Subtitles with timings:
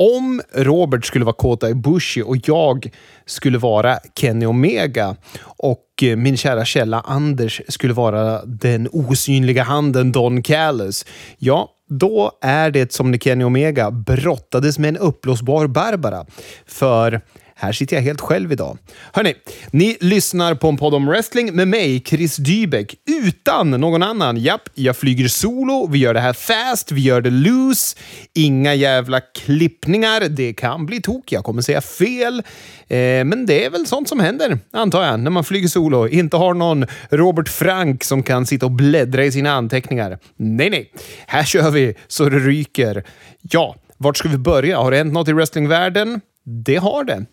[0.00, 2.90] Om Robert skulle vara Kota Ibushi och jag
[3.26, 10.12] skulle vara Kenny Omega och eh, min kära källa Anders skulle vara den osynliga handen
[10.12, 11.06] Don Callis,
[11.38, 16.26] ja, då är det som när Kenny Omega brottades med en uppblåsbar Barbara.
[16.66, 17.20] För
[17.60, 18.78] här sitter jag helt själv idag.
[19.12, 19.34] Hörni,
[19.70, 24.36] ni lyssnar på en podd om wrestling med mig, Chris Dybeck, utan någon annan.
[24.36, 27.96] Japp, jag flyger solo, vi gör det här fast, vi gör det loose.
[28.34, 30.28] Inga jävla klippningar.
[30.28, 32.42] Det kan bli tok, jag kommer säga fel.
[32.88, 36.08] Eh, men det är väl sånt som händer, antar jag, när man flyger solo.
[36.08, 40.18] Inte har någon Robert Frank som kan sitta och bläddra i sina anteckningar.
[40.36, 40.92] Nej, nej.
[41.26, 43.04] Här kör vi så det ryker.
[43.42, 44.78] Ja, vart ska vi börja?
[44.78, 46.20] Har det hänt något i wrestlingvärlden?
[46.44, 47.24] Det har det.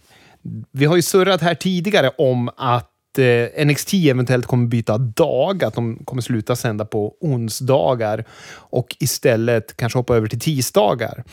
[0.71, 5.73] Vi har ju surrat här tidigare om att eh, NXT eventuellt kommer byta dag, att
[5.73, 11.23] de kommer sluta sända på onsdagar och istället kanske hoppa över till tisdagar.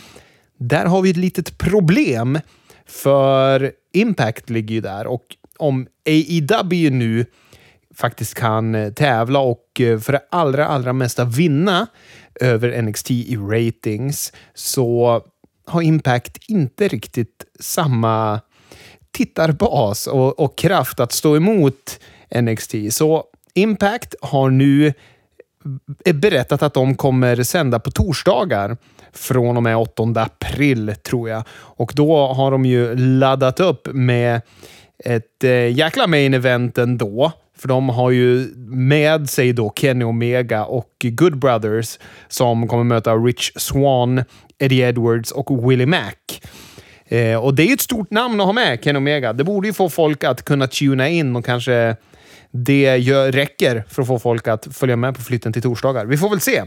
[0.58, 2.38] Där har vi ett litet problem,
[2.86, 5.24] för Impact ligger ju där och
[5.58, 7.26] om AEW nu
[7.94, 11.86] faktiskt kan eh, tävla och eh, för det allra, allra mesta vinna
[12.40, 15.22] över NXT i ratings så
[15.66, 18.40] har Impact inte riktigt samma
[19.14, 22.00] tittarbas och, och kraft att stå emot
[22.40, 22.74] NXT.
[22.90, 24.92] Så Impact har nu
[26.14, 28.76] berättat att de kommer sända på torsdagar
[29.12, 31.42] från och med 8 april, tror jag.
[31.50, 34.40] Och då har de ju laddat upp med
[35.04, 37.32] ett eh, jäkla main event ändå.
[37.58, 43.14] För de har ju med sig då Kenny Omega och Good Brothers som kommer möta
[43.14, 44.24] Rich Swan,
[44.58, 46.42] Eddie Edwards och Willie Mack.
[47.08, 49.32] Eh, och det är ju ett stort namn att ha med, Ken Omega.
[49.32, 51.96] Det borde ju få folk att kunna tuna in och kanske
[52.50, 56.06] det gör, räcker för att få folk att följa med på flytten till torsdagar.
[56.06, 56.62] Vi får väl se.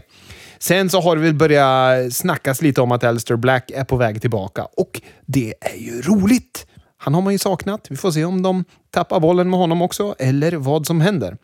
[0.59, 4.21] Sen så har det väl börjat snackas lite om att Alistair Black är på väg
[4.21, 6.67] tillbaka och det är ju roligt.
[6.97, 7.87] Han har man ju saknat.
[7.89, 11.37] Vi får se om de tappar bollen med honom också eller vad som händer.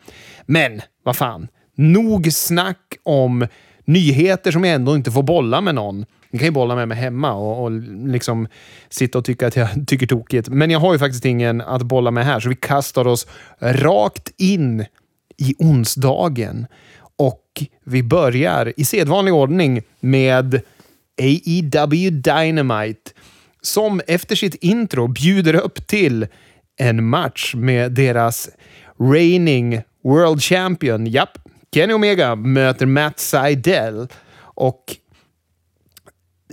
[0.46, 3.46] Men vad fan, nog snack om
[3.84, 6.06] nyheter som jag ändå inte får bolla med någon.
[6.34, 7.70] Ni kan ju bolla med mig hemma och, och
[8.08, 8.48] liksom
[8.88, 10.48] sitta och tycka att jag tycker tokigt.
[10.48, 13.26] Men jag har ju faktiskt ingen att bolla med här, så vi kastar oss
[13.58, 14.86] rakt in
[15.36, 16.66] i onsdagen.
[17.16, 20.60] Och vi börjar i sedvanlig ordning med
[21.20, 23.10] AEW Dynamite
[23.62, 26.26] som efter sitt intro bjuder upp till
[26.76, 28.50] en match med deras
[29.00, 31.06] reigning World Champion.
[31.06, 31.38] Japp,
[31.74, 34.08] Kenny Omega möter Matt Seidel.
[34.40, 34.96] Och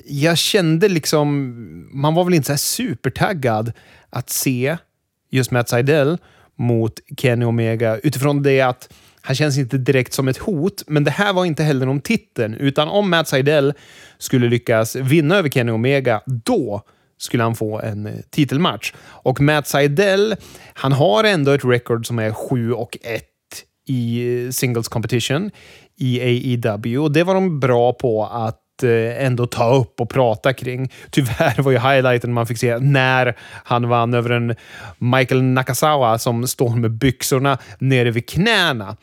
[0.05, 3.71] jag kände liksom, man var väl inte så supertaggad
[4.09, 4.77] att se
[5.31, 6.17] just Matt Seidel
[6.57, 8.89] mot Kenny Omega utifrån det att
[9.21, 12.53] han känns inte direkt som ett hot, men det här var inte heller om titeln,
[12.53, 13.73] utan om Matt Seidel
[14.17, 16.81] skulle lyckas vinna över Kenny Omega, då
[17.17, 18.93] skulle han få en eh, titelmatch.
[19.01, 20.35] Och Matt Seidel,
[20.73, 23.23] han har ändå ett record som är 7 och 1
[23.87, 25.51] i eh, singles competition
[25.97, 30.53] i AEW och det var de bra på att Eh, ändå ta upp och prata
[30.53, 30.91] kring.
[31.09, 34.55] Tyvärr var ju highlighten man fick se när han vann över en
[34.97, 38.97] Michael Nakasawa som står med byxorna nere vid knäna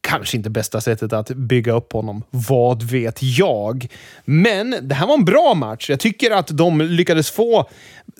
[0.00, 2.22] kanske inte bästa sättet att bygga upp honom.
[2.30, 3.86] Vad vet jag?
[4.24, 5.90] Men det här var en bra match.
[5.90, 7.68] Jag tycker att de lyckades få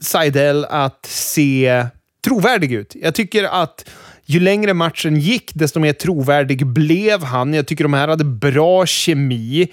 [0.00, 1.86] Seidel att se
[2.24, 2.96] trovärdig ut.
[3.02, 3.90] Jag tycker att
[4.24, 7.54] ju längre matchen gick, desto mer trovärdig blev han.
[7.54, 9.68] Jag tycker de här hade bra kemi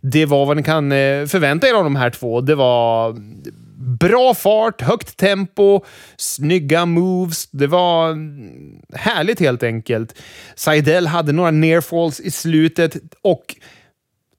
[0.00, 2.40] det var vad ni kan eh, förvänta er av de här två.
[2.40, 3.16] Det var
[4.00, 5.84] bra fart, högt tempo,
[6.16, 7.50] snygga moves.
[7.50, 10.14] Det var mm, härligt helt enkelt.
[10.54, 13.56] Seidel hade några nearfalls i slutet och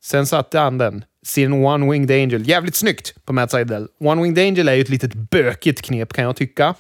[0.03, 1.03] sen satte han den.
[1.25, 2.47] Sin One-Winged Angel.
[2.47, 3.87] Jävligt snyggt på Matt Seidel.
[3.99, 6.75] One-Winged Angel är ju ett litet bökigt knep kan jag tycka.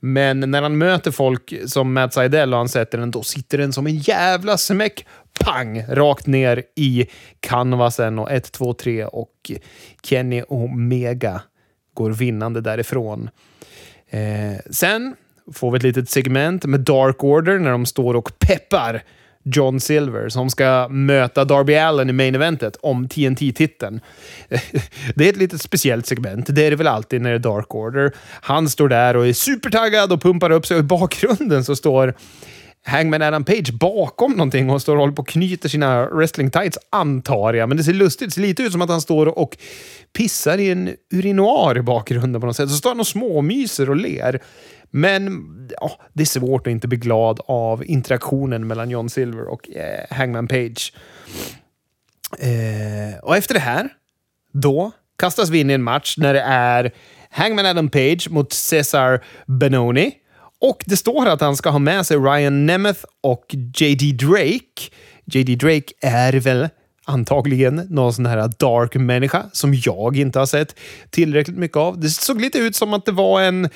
[0.00, 3.72] Men när han möter folk som Matt Seidel och han sätter den, då sitter den
[3.72, 5.06] som en jävla smäck
[5.38, 7.06] pang, rakt ner i
[7.40, 9.50] canvasen och 1, 2, 3 och
[10.02, 11.42] Kenny Omega
[11.94, 13.30] går vinnande därifrån.
[14.10, 15.16] Eh, sen
[15.52, 19.02] får vi ett litet segment med Dark Order när de står och peppar
[19.42, 24.00] John Silver som ska möta Darby Allen i main eventet om TNT-titeln.
[25.14, 26.46] Det är ett litet speciellt segment.
[26.48, 28.12] Det är det väl alltid när det är Dark Order.
[28.40, 32.14] Han står där och är supertaggad och pumpar upp sig och i bakgrunden så står
[32.86, 36.78] Hangman Adam Page bakom någonting och står och håller på och knyter sina wrestling tights,
[36.90, 37.68] antar jag.
[37.68, 39.56] Men det ser lustigt Det ser lite ut som att han står och
[40.16, 42.70] pissar i en urinoar i bakgrunden på något sätt.
[42.70, 44.42] Så står han och småmyser och ler.
[44.90, 45.42] Men
[45.80, 50.16] ja, det är svårt att inte bli glad av interaktionen mellan John Silver och eh,
[50.16, 50.92] Hangman Page.
[52.38, 53.88] Eh, och efter det här,
[54.52, 56.92] då kastas vi in i en match när det är
[57.30, 60.12] Hangman Adam Page mot Cesar Benoni.
[60.60, 64.90] Och det står att han ska ha med sig Ryan Nemeth och JD Drake.
[65.24, 66.68] JD Drake är väl
[67.04, 70.76] antagligen någon sån här dark-människa som jag inte har sett
[71.10, 72.00] tillräckligt mycket av.
[72.00, 73.68] Det såg lite ut som att det var en,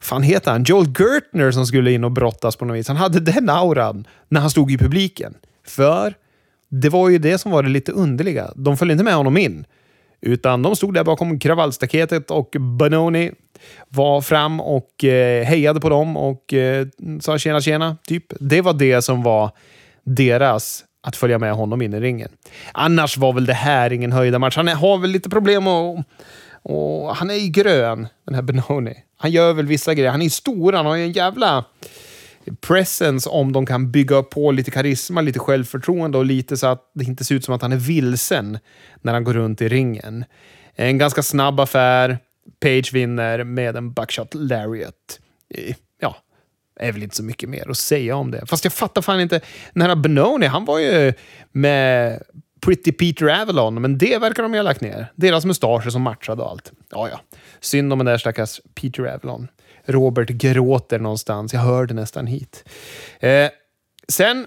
[0.00, 2.88] fan heter han, Joel Gertner som skulle in och brottas på något vis.
[2.88, 5.34] Han hade den auran när han stod i publiken.
[5.66, 6.14] För
[6.68, 8.52] det var ju det som var det lite underliga.
[8.56, 9.64] De följde inte med honom in.
[10.20, 13.32] Utan de stod där bakom kravallstaketet och Benoni
[13.88, 16.86] var fram och eh, hejade på dem och eh,
[17.20, 18.24] sa tjena tjena, typ.
[18.40, 19.50] Det var det som var
[20.04, 22.28] deras att följa med honom in i ringen.
[22.72, 24.56] Annars var väl det här ingen höjda match.
[24.56, 25.98] Han har väl lite problem och,
[26.62, 28.94] och han är ju grön, den här Benoni.
[29.16, 30.10] Han gör väl vissa grejer.
[30.10, 31.64] Han är stor, han har ju en jävla
[32.60, 37.04] presence om de kan bygga på lite karisma, lite självförtroende och lite så att det
[37.04, 38.58] inte ser ut som att han är vilsen
[39.02, 40.24] när han går runt i ringen.
[40.74, 42.18] En ganska snabb affär.
[42.60, 45.20] Page vinner med en buckshot lariat.
[46.00, 46.16] Ja,
[46.76, 48.46] är väl inte så mycket mer att säga om det.
[48.46, 49.40] Fast jag fattar fan inte.
[49.74, 51.12] Den här Benoni, han var ju
[51.52, 52.22] med
[52.60, 55.12] Pretty Peter Avalon, men det verkar de ju ha lagt ner.
[55.14, 56.72] Deras mustascher som matchade och allt.
[56.90, 57.20] Ja, ja.
[57.60, 59.48] Synd om den där stackars Peter Avalon.
[59.84, 61.52] Robert gråter någonstans.
[61.52, 62.64] Jag hörde nästan hit.
[63.20, 63.50] Eh,
[64.08, 64.46] sen,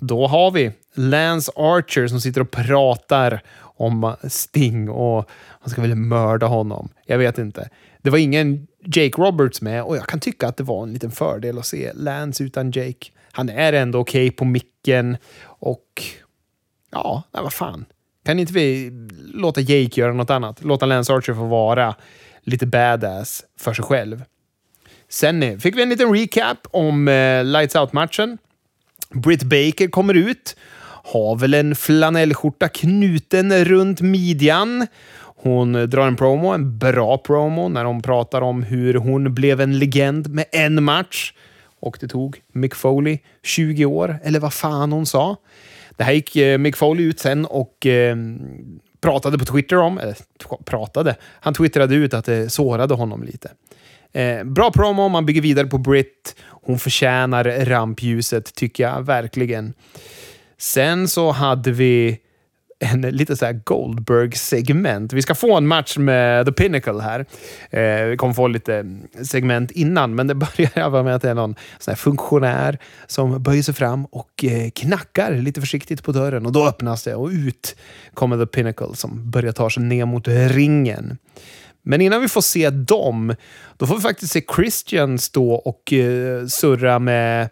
[0.00, 3.42] då har vi Lance Archer som sitter och pratar
[3.78, 5.30] om Sting och
[5.60, 6.88] han ska väl mörda honom.
[7.06, 7.70] Jag vet inte.
[8.02, 11.10] Det var ingen Jake Roberts med och jag kan tycka att det var en liten
[11.10, 13.10] fördel att se Lance utan Jake.
[13.32, 16.02] Han är ändå okej okay på micken och
[16.90, 17.84] ja, vad fan.
[18.24, 18.90] Kan inte vi
[19.34, 20.64] låta Jake göra något annat?
[20.64, 21.94] Låta Lance Archer få vara
[22.42, 24.24] lite badass för sig själv.
[25.08, 28.38] Sen eh, fick vi en liten recap om eh, Lights Out-matchen.
[29.10, 30.56] Britt Baker kommer ut,
[31.12, 34.86] har väl en flanellskjorta knuten runt midjan.
[35.20, 39.78] Hon drar en promo, en bra promo, när hon pratar om hur hon blev en
[39.78, 41.32] legend med en match.
[41.80, 45.36] Och det tog Mick Foley 20 år, eller vad fan hon sa.
[45.96, 48.16] Det här gick eh, Mick Foley ut sen och eh,
[49.00, 49.98] pratade på Twitter om.
[49.98, 50.16] Eller
[50.64, 51.16] pratade.
[51.40, 53.50] Han twittrade ut att det sårade honom lite.
[54.12, 56.36] Eh, bra promo, man bygger vidare på Britt.
[56.46, 59.74] Hon förtjänar rampljuset, tycker jag verkligen.
[60.60, 62.18] Sen så hade vi
[62.80, 65.12] en lite så Goldberg-segment.
[65.12, 67.26] Vi ska få en match med The Pinnacle här.
[67.70, 71.54] Eh, vi kommer få lite segment innan, men det börjar med att det är någon
[71.78, 76.66] sån funktionär som böjer sig fram och eh, knackar lite försiktigt på dörren och då
[76.66, 77.76] öppnas det och ut
[78.14, 81.18] kommer The Pinnacle som börjar ta sig ner mot ringen.
[81.82, 83.34] Men innan vi får se dem,
[83.76, 87.48] då får vi faktiskt se Christian stå och eh, surra med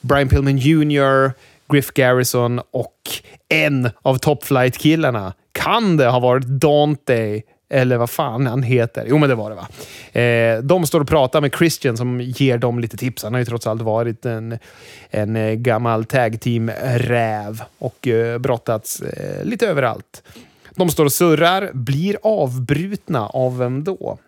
[0.00, 1.32] Brian Pillman Jr.,
[1.72, 2.96] Griff Garrison och
[3.48, 5.32] en av Top Flight-killarna.
[5.52, 9.04] Kan det ha varit Dante eller vad fan han heter.
[9.08, 9.68] Jo, men det var det va.
[10.20, 13.22] Eh, de står och pratar med Christian som ger dem lite tips.
[13.22, 14.58] Han har ju trots allt varit en,
[15.10, 20.22] en eh, gammal tag team-räv och eh, brottats eh, lite överallt.
[20.74, 24.18] De står och surrar, blir avbrutna av vem då?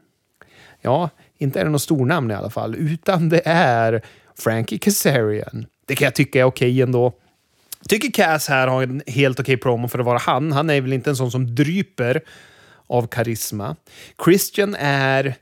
[0.81, 4.03] Ja, inte är det något stornamn i alla fall, utan det är
[4.39, 5.67] Frankie Kazarian.
[5.87, 7.13] Det kan jag tycka är okej okay ändå.
[7.89, 10.53] Tycker Cass här har en helt okej okay promo för att vara han.
[10.53, 12.21] Han är väl inte en sån som dryper
[12.87, 13.77] av karisma.
[14.25, 15.35] Christian är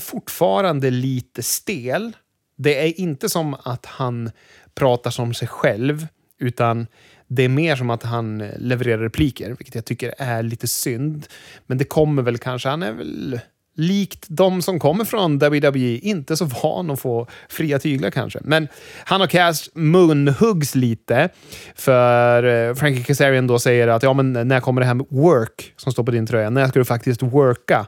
[0.00, 2.12] fortfarande lite stel.
[2.56, 4.30] Det är inte som att han
[4.74, 6.06] pratar som sig själv,
[6.38, 6.86] utan
[7.26, 11.26] det är mer som att han levererar repliker, vilket jag tycker är lite synd.
[11.66, 13.40] Men det kommer väl kanske, han är väl
[13.74, 18.38] likt de som kommer från WWE, inte så van att få fria tyglar kanske.
[18.42, 18.68] Men
[19.04, 21.28] han och Cash munhuggs lite,
[21.74, 25.72] för eh, Frankie Kazarian då säger att ja, men när kommer det här med work
[25.76, 26.50] som står på din tröja?
[26.50, 27.86] När ska du faktiskt worka?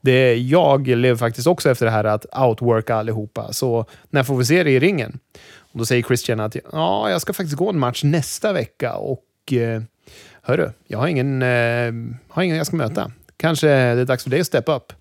[0.00, 4.44] Det, jag lever faktiskt också efter det här att outworka allihopa, så när får vi
[4.44, 5.18] se det i ringen?
[5.58, 9.52] Och då säger Christian att ja, jag ska faktiskt gå en match nästa vecka och
[9.52, 9.82] eh,
[10.42, 11.92] hörru, jag har ingen, eh,
[12.28, 13.12] har ingen jag ska möta.
[13.36, 14.92] Kanske det är dags för dig att steppa upp.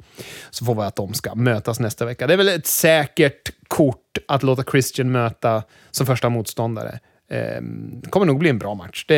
[0.50, 2.28] Så får vi att de ska mötas nästa vecka.
[2.28, 7.00] Det är väl ett säkert kort att låta Christian möta som första motståndare.
[7.30, 7.62] Eh,
[8.10, 9.06] kommer nog bli en bra match.
[9.08, 9.16] Det,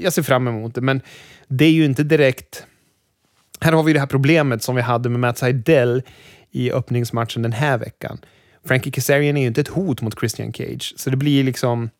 [0.00, 1.02] jag ser fram emot det, men
[1.48, 2.64] det är ju inte direkt...
[3.60, 6.02] Här har vi det här problemet som vi hade med Matt Seidel
[6.50, 8.18] i öppningsmatchen den här veckan.
[8.64, 11.90] Frankie Kazarian är ju inte ett hot mot Christian Cage, så det blir liksom...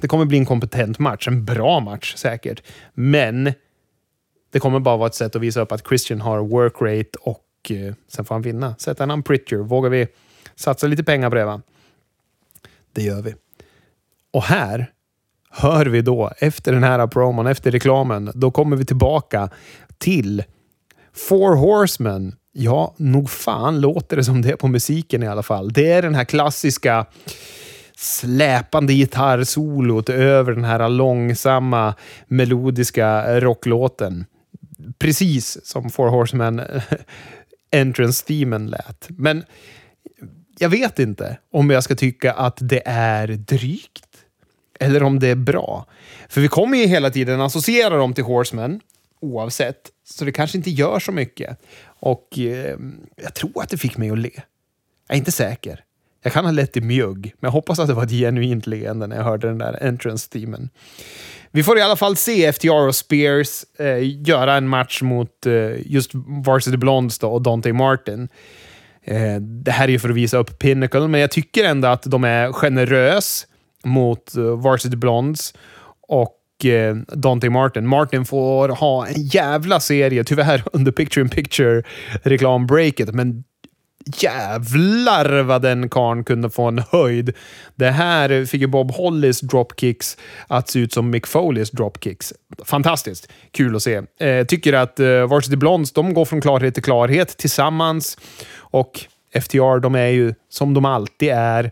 [0.00, 2.62] Det kommer bli en kompetent match, en bra match säkert.
[2.94, 3.52] Men
[4.54, 7.70] det kommer bara vara ett sätt att visa upp att Christian har work rate och
[7.70, 8.74] eh, sen får han vinna.
[8.78, 9.56] Sätta en Pritcher.
[9.56, 10.06] Vågar vi
[10.54, 11.44] satsa lite pengar på det?
[11.44, 11.62] Va?
[12.92, 13.34] Det gör vi.
[14.32, 14.90] Och här
[15.50, 19.48] hör vi då, efter den här promon, efter reklamen, då kommer vi tillbaka
[19.98, 20.44] till
[21.28, 22.36] Four Horsemen.
[22.52, 25.72] Ja, nog fan låter det som det på musiken i alla fall.
[25.72, 27.06] Det är den här klassiska
[27.96, 31.94] släpande gitarrsolot över den här långsamma
[32.26, 34.26] melodiska rocklåten.
[34.98, 36.62] Precis som Four Horsemen
[37.72, 39.06] entrance-themen lät.
[39.08, 39.44] Men
[40.58, 44.06] jag vet inte om jag ska tycka att det är drygt
[44.80, 45.86] eller om det är bra.
[46.28, 48.80] För vi kommer ju hela tiden associera dem till Horsemen
[49.20, 51.58] oavsett, så det kanske inte gör så mycket.
[51.84, 52.76] Och eh,
[53.16, 54.30] jag tror att det fick mig att le.
[55.08, 55.84] Jag är inte säker.
[56.24, 59.06] Jag kan ha lett i mjugg, men jag hoppas att det var ett genuint leende
[59.06, 60.68] när jag hörde den där entrance-teamen.
[61.50, 65.92] Vi får i alla fall se FTR och Spears eh, göra en match mot eh,
[65.92, 66.10] just
[66.44, 68.28] Varsity Blondes då, och Dante Martin.
[69.04, 72.02] Eh, det här är ju för att visa upp Pinnacle, men jag tycker ändå att
[72.02, 73.46] de är generös
[73.84, 75.54] mot eh, Varsity Blondes
[76.08, 77.86] och eh, Dante Martin.
[77.86, 81.82] Martin får ha en jävla serie, tyvärr under picture in picture
[82.22, 83.44] reklambreaket, men
[84.06, 87.32] jävlar vad den karn kunde få en höjd.
[87.74, 90.16] Det här fick ju Bob Hollys dropkicks
[90.48, 92.32] att se ut som Mick Foleys dropkicks.
[92.64, 94.02] Fantastiskt kul att se.
[94.20, 98.18] Eh, tycker att eh, Varsity Blondes, de går från klarhet till klarhet tillsammans
[98.56, 99.00] och
[99.42, 101.70] FTR, de är ju som de alltid är.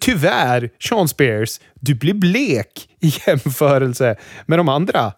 [0.00, 5.12] Tyvärr, Sean Spears, du blir blek i jämförelse med de andra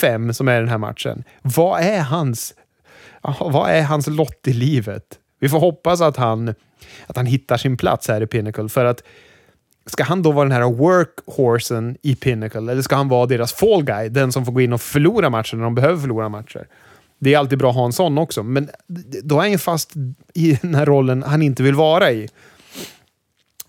[0.00, 1.24] fem som är i den här matchen.
[1.42, 2.54] Vad är hans,
[3.40, 5.19] vad är hans lott i livet?
[5.40, 6.54] Vi får hoppas att han,
[7.06, 8.68] att han hittar sin plats här i Pinnacle.
[8.68, 9.02] För att
[9.86, 13.84] Ska han då vara den här workhorsen i Pinnacle eller ska han vara deras fall
[13.84, 14.08] guy?
[14.08, 16.66] Den som får gå in och förlora matcher när de behöver förlora matcher.
[17.18, 18.70] Det är alltid bra att ha en sån också, men
[19.22, 19.92] då är han ju fast
[20.34, 22.28] i den här rollen han inte vill vara i.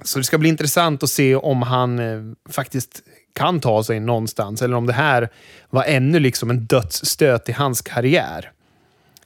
[0.03, 3.01] Så det ska bli intressant att se om han eh, faktiskt
[3.33, 5.29] kan ta sig någonstans eller om det här
[5.69, 8.51] var ännu liksom en dödsstöt i hans karriär.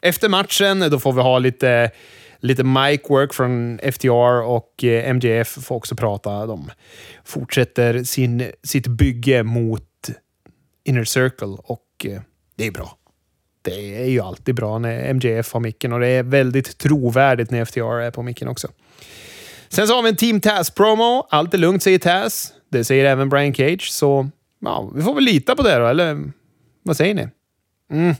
[0.01, 1.91] Efter matchen då får vi ha lite,
[2.45, 6.45] lite mic work från FTR och eh, MJF får också prata.
[6.45, 6.71] De
[7.23, 10.09] fortsätter sin, sitt bygge mot
[10.83, 12.21] Inner Circle och eh,
[12.55, 12.97] det är bra.
[13.61, 17.65] Det är ju alltid bra när MJF har micken och det är väldigt trovärdigt när
[17.65, 18.67] FTR är på micken också.
[19.69, 21.27] Sen så har vi en Team Taz-promo.
[21.29, 22.53] Allt är lugnt, säger Taz.
[22.69, 26.31] Det säger även Brian Cage, så ja, vi får väl lita på det då, eller
[26.83, 27.27] vad säger ni?
[27.91, 28.15] Mm.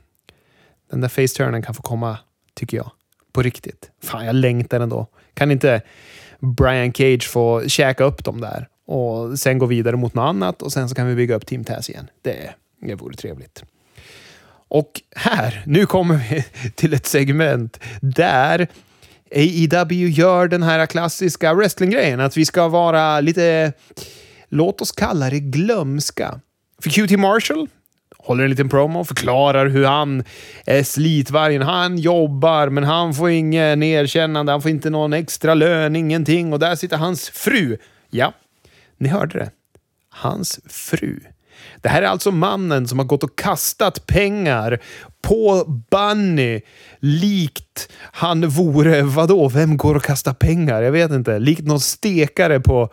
[0.91, 2.17] Den där face-turnen kan få komma,
[2.53, 2.91] tycker jag.
[3.35, 3.91] På riktigt.
[4.03, 5.07] Fan, jag längtar ändå.
[5.33, 5.81] Kan inte
[6.39, 10.73] Brian Cage få käka upp dem där och sen gå vidare mot något annat och
[10.73, 12.07] sen så kan vi bygga upp Team Taz igen.
[12.21, 13.63] Det, det vore trevligt.
[14.67, 18.67] Och här, nu kommer vi till ett segment där
[19.35, 23.73] AEW gör den här klassiska wrestlinggrejen, att vi ska vara lite,
[24.49, 26.39] låt oss kalla det glömska.
[26.81, 27.67] För QT Marshall
[28.25, 30.23] håller en liten promo, och förklarar hur han
[30.65, 31.61] är slitvargen.
[31.61, 36.53] Han jobbar, men han får ingen erkännande, han får inte någon extra lön, ingenting.
[36.53, 37.77] Och där sitter hans fru.
[38.09, 38.33] Ja,
[38.97, 39.51] ni hörde det.
[40.09, 41.19] Hans fru.
[41.81, 44.79] Det här är alltså mannen som har gått och kastat pengar
[45.21, 46.61] på Bunny
[46.99, 50.81] likt han vore, vadå, vem går och kastar pengar?
[50.81, 51.39] Jag vet inte.
[51.39, 52.89] Likt någon stekare på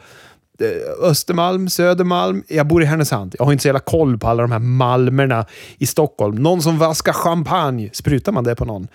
[0.63, 2.45] Eh, Östermalm, Södermalm.
[2.49, 3.35] Jag bor i Härnösand.
[3.39, 5.47] Jag har inte så jävla koll på alla de här malmerna
[5.79, 6.37] i Stockholm.
[6.37, 7.91] Någon som vaskar champagne.
[7.93, 8.89] Sprutar man det på någon?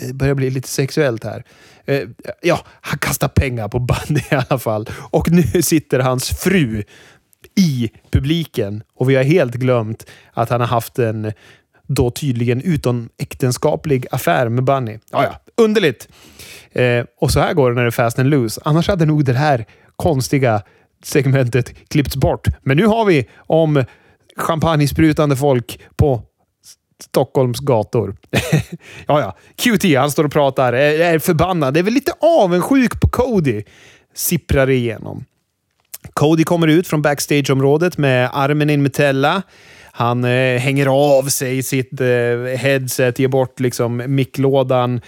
[0.00, 1.44] Eh, det börjar bli lite sexuellt här.
[1.84, 2.02] Eh,
[2.42, 4.88] ja, han kastar pengar på Bunny i alla fall.
[5.10, 6.82] Och nu sitter hans fru
[7.54, 11.32] i publiken och vi har helt glömt att han har haft en
[11.86, 14.98] då tydligen utomäktenskaplig affär med Bunny.
[15.10, 16.08] Ja, ja, underligt.
[16.72, 18.60] Eh, och så här går det när det är fast and loose.
[18.64, 19.66] Annars hade nog det här
[19.96, 20.62] konstiga
[21.02, 22.48] segmentet klippts bort.
[22.62, 23.84] Men nu har vi om
[24.36, 26.22] champagnesprutande folk på
[27.04, 28.16] Stockholms gator.
[29.06, 29.36] ja, ja.
[29.56, 31.76] QT, han står och pratar, är, är förbannad.
[31.76, 33.62] är väl lite avundsjuk på Cody.
[34.14, 35.24] Sipprar igenom.
[36.14, 39.42] Cody kommer ut från backstageområdet med armen in Metella.
[39.94, 42.06] Han eh, hänger av sig sitt eh,
[42.58, 45.00] headset, ger bort liksom micklådan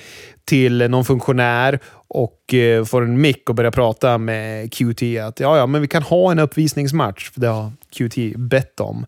[0.45, 5.57] till någon funktionär och eh, får en mick och börjar prata med QT att ja,
[5.57, 7.31] ja, men vi kan ha en uppvisningsmatch.
[7.31, 9.07] För det har QT bett om.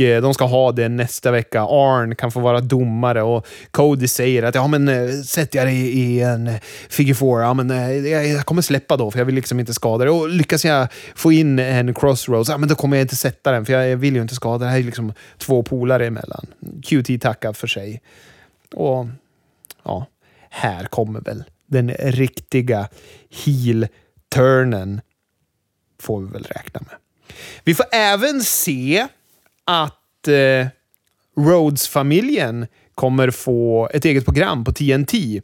[0.00, 1.60] Eh, de ska ha det nästa vecka.
[1.60, 5.98] Arn kan få vara domare och Cody säger att ja, men eh, sätter jag dig
[5.98, 6.50] i en
[6.88, 10.04] figure four, ja, men eh, jag kommer släppa då för jag vill liksom inte skada
[10.04, 10.12] dig.
[10.12, 13.66] Och lyckas jag få in en crossroads, ja, men då kommer jag inte sätta den
[13.66, 14.64] för jag vill ju inte skada.
[14.64, 16.46] Det här är liksom två polare emellan.
[16.82, 18.02] QT tackar för sig.
[18.74, 19.06] Och
[19.84, 20.06] ja,
[20.50, 22.88] här kommer väl den riktiga
[23.30, 25.00] heel-turnen.
[26.00, 26.96] Får vi väl räkna med.
[27.64, 29.06] Vi får även se
[29.64, 30.66] att eh,
[31.36, 35.40] Rhodes-familjen kommer få ett eget program på TNT.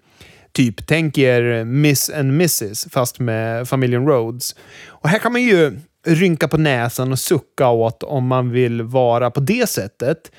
[0.53, 4.57] Typ, tänk er Miss and Mrs fast med familjen Rhodes.
[4.87, 9.31] Och här kan man ju rynka på näsan och sucka åt om man vill vara
[9.31, 10.33] på det sättet.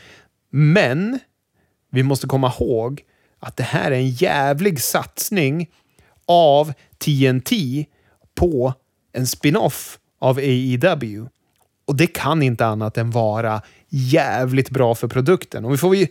[0.49, 1.19] Men
[1.91, 3.01] vi måste komma ihåg
[3.43, 5.69] att det här är en jävlig satsning
[6.27, 7.85] av TNT
[8.35, 8.73] på
[9.13, 11.27] en spin-off av AEW.
[11.85, 15.65] Och det kan inte annat än vara jävligt bra för produkten.
[15.65, 16.07] Och vi får ju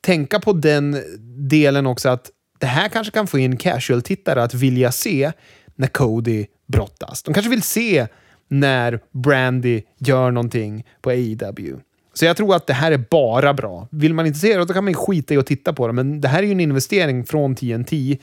[0.00, 1.02] tänka på den
[1.48, 5.32] delen också att det här kanske kan få in casual-tittare att vilja se
[5.74, 7.22] när Cody brottas.
[7.22, 8.06] De kanske vill se
[8.48, 11.80] när Brandy gör någonting på AEW.
[12.14, 13.88] Så jag tror att det här är bara bra.
[13.90, 15.92] Vill man inte se det, då kan man skita i att titta på det.
[15.92, 18.18] Men det här är ju en investering från TNT.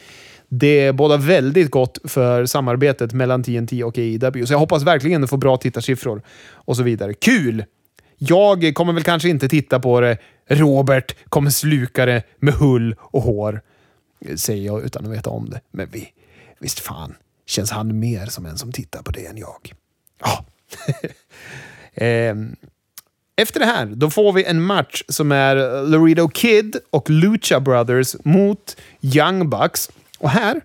[0.50, 4.45] Det båda väldigt gott för samarbetet mellan TNT och AEW.
[4.45, 6.21] Så jag hoppas verkligen att få bra tittarsiffror
[6.51, 7.13] och så vidare.
[7.13, 7.65] Kul!
[8.17, 10.17] Jag kommer väl kanske inte titta på det.
[10.48, 13.62] Robert kommer sluka det med hull och hår.
[14.36, 15.62] Säger jag utan att veta om det.
[15.71, 16.07] Men vi,
[16.60, 19.74] visst fan känns han mer som en som tittar på det än jag.
[20.19, 20.45] Ja.
[22.05, 22.36] eh,
[23.36, 25.56] efter det här, då får vi en match som är
[25.88, 29.90] Laredo Kid och Lucha Brothers mot Young Bucks.
[30.20, 30.62] Och här,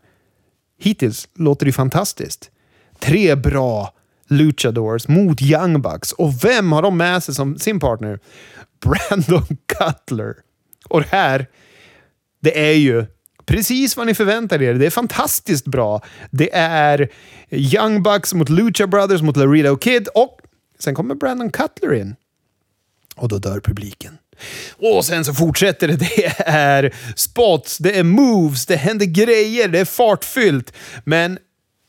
[0.79, 2.51] hittills, låter det fantastiskt.
[2.99, 3.93] Tre bra
[4.29, 6.13] Luchadors mot Young Bucks.
[6.13, 8.21] Och vem har de med sig som sin partner?
[8.81, 10.35] Brandon Cutler.
[10.89, 11.47] Och det här,
[12.41, 13.07] det är ju
[13.47, 14.75] precis vad ni förväntar er.
[14.75, 16.01] Det är fantastiskt bra.
[16.31, 17.09] Det är
[17.51, 20.41] Young Bucks mot Lucha Brothers mot Laredo Kid och
[20.79, 22.17] sen kommer Brandon Cutler in.
[23.17, 24.19] Och då dör publiken.
[24.79, 25.97] Och sen så fortsätter det.
[26.17, 30.73] Det är spots, det är moves, det händer grejer, det är fartfyllt.
[31.05, 31.39] Men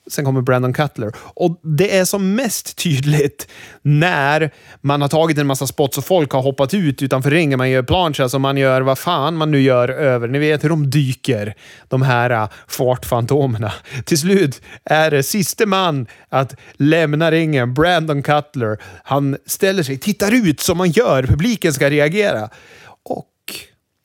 [0.10, 1.12] Sen kommer Brandon Cutler.
[1.18, 3.48] Och det är som mest tydligt
[3.82, 7.58] när man har tagit en massa spots och folk har hoppat ut utanför ringen.
[7.58, 10.28] Man gör plancha som man gör vad fan man nu gör över.
[10.28, 11.56] Ni vet hur de dyker,
[11.88, 13.72] de här äh, fartfantomerna.
[14.06, 18.78] Till slut är det siste man att lämna ringen, Brandon Cutler.
[19.04, 21.24] Han ställer sig, tittar ut som man gör.
[21.24, 22.50] Publiken ska reagera.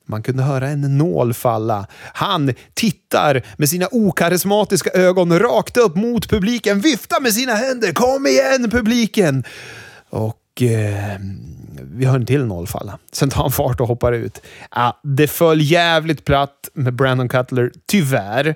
[0.05, 1.87] Man kunde höra en nål falla.
[2.13, 7.93] Han tittar med sina okarismatiska ögon rakt upp mot publiken, viftar med sina händer.
[7.93, 9.43] Kom igen publiken!
[10.09, 11.19] Och eh,
[11.81, 12.99] vi hör en till nål falla.
[13.11, 14.41] Sen tar han fart och hoppar ut.
[14.69, 18.55] Ah, det föll jävligt platt med Brandon Cutler, tyvärr.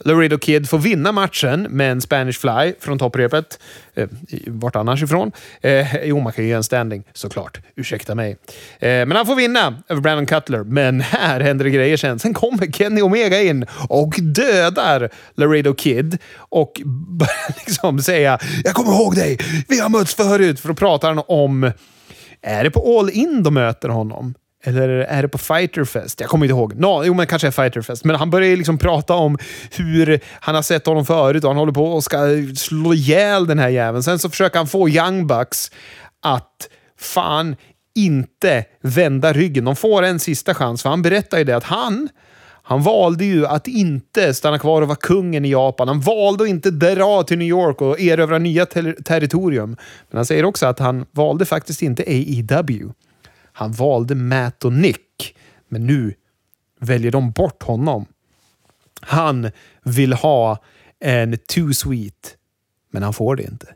[0.00, 3.58] Laredo Kid får vinna matchen med en Spanish Fly från topprepet.
[3.94, 4.08] Eh,
[4.46, 5.32] vart annars ifrån?
[5.60, 7.60] Eh, jo, man kan ju göra en standing såklart.
[7.76, 8.36] Ursäkta mig.
[8.78, 10.64] Eh, men han får vinna över Brandon Cutler.
[10.64, 12.18] Men här händer det grejer sen.
[12.18, 16.72] Sen kommer Kenny Omega in och dödar Laredo Kid och
[17.18, 19.38] börjar liksom säga “Jag kommer ihåg dig!
[19.68, 21.72] Vi har mötts förut!” För då pratar han om
[22.42, 24.34] är det på All In de möter honom?
[24.64, 26.20] Eller är det på Fighterfest?
[26.20, 26.74] Jag kommer inte ihåg.
[26.74, 28.04] No, jo, men kanske är Fighterfest.
[28.04, 29.38] Men han börjar liksom prata om
[29.70, 32.18] hur han har sett honom förut och han håller på och ska
[32.56, 34.02] slå ihjäl den här jäveln.
[34.02, 35.70] Sen så försöker han få Young Bucks
[36.22, 37.56] att fan
[37.94, 39.64] inte vända ryggen.
[39.64, 42.08] De får en sista chans, för han berättar ju det att han
[42.64, 45.88] han valde ju att inte stanna kvar och vara kungen i Japan.
[45.88, 49.76] Han valde att inte dra till New York och erövra nya ter territorium.
[50.10, 52.92] Men han säger också att han valde faktiskt inte AEW.
[53.52, 55.36] Han valde Matt och Nick,
[55.68, 56.14] men nu
[56.80, 58.06] väljer de bort honom.
[59.00, 59.50] Han
[59.82, 60.62] vill ha
[61.00, 62.36] en too sweet,
[62.90, 63.66] men han får det inte.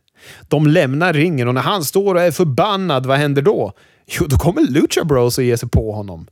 [0.49, 3.73] De lämnar ringen och när han står och är förbannad, vad händer då?
[4.07, 6.27] Jo, då kommer Lucha Bros och ger sig på honom.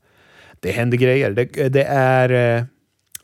[0.61, 1.30] Det händer grejer.
[1.30, 2.64] Det, det är eh,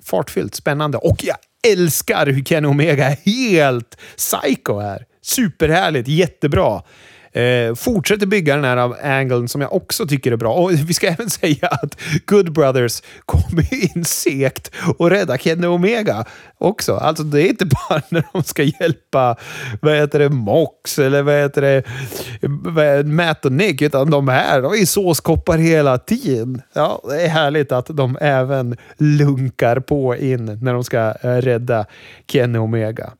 [0.02, 1.36] fartfyllt, spännande och jag
[1.72, 5.04] älskar hur Kenny Omega är helt psycho här.
[5.22, 6.82] Superhärligt, jättebra.
[7.32, 10.54] Eh, fortsätter bygga den här av angeln som jag också tycker är bra.
[10.54, 16.24] Och vi ska även säga att Good Brothers kommer in segt och rädda Kenny Omega
[16.58, 16.94] också.
[16.94, 19.36] Alltså det är inte bara när de ska hjälpa
[19.80, 24.72] vad heter det, Mox eller vad heter det, Matt och Nick, utan de här de
[24.72, 26.62] är såskoppar hela tiden.
[26.72, 31.86] Ja, det är härligt att de även lunkar på in när de ska eh, rädda
[32.26, 33.12] Kenny Omega.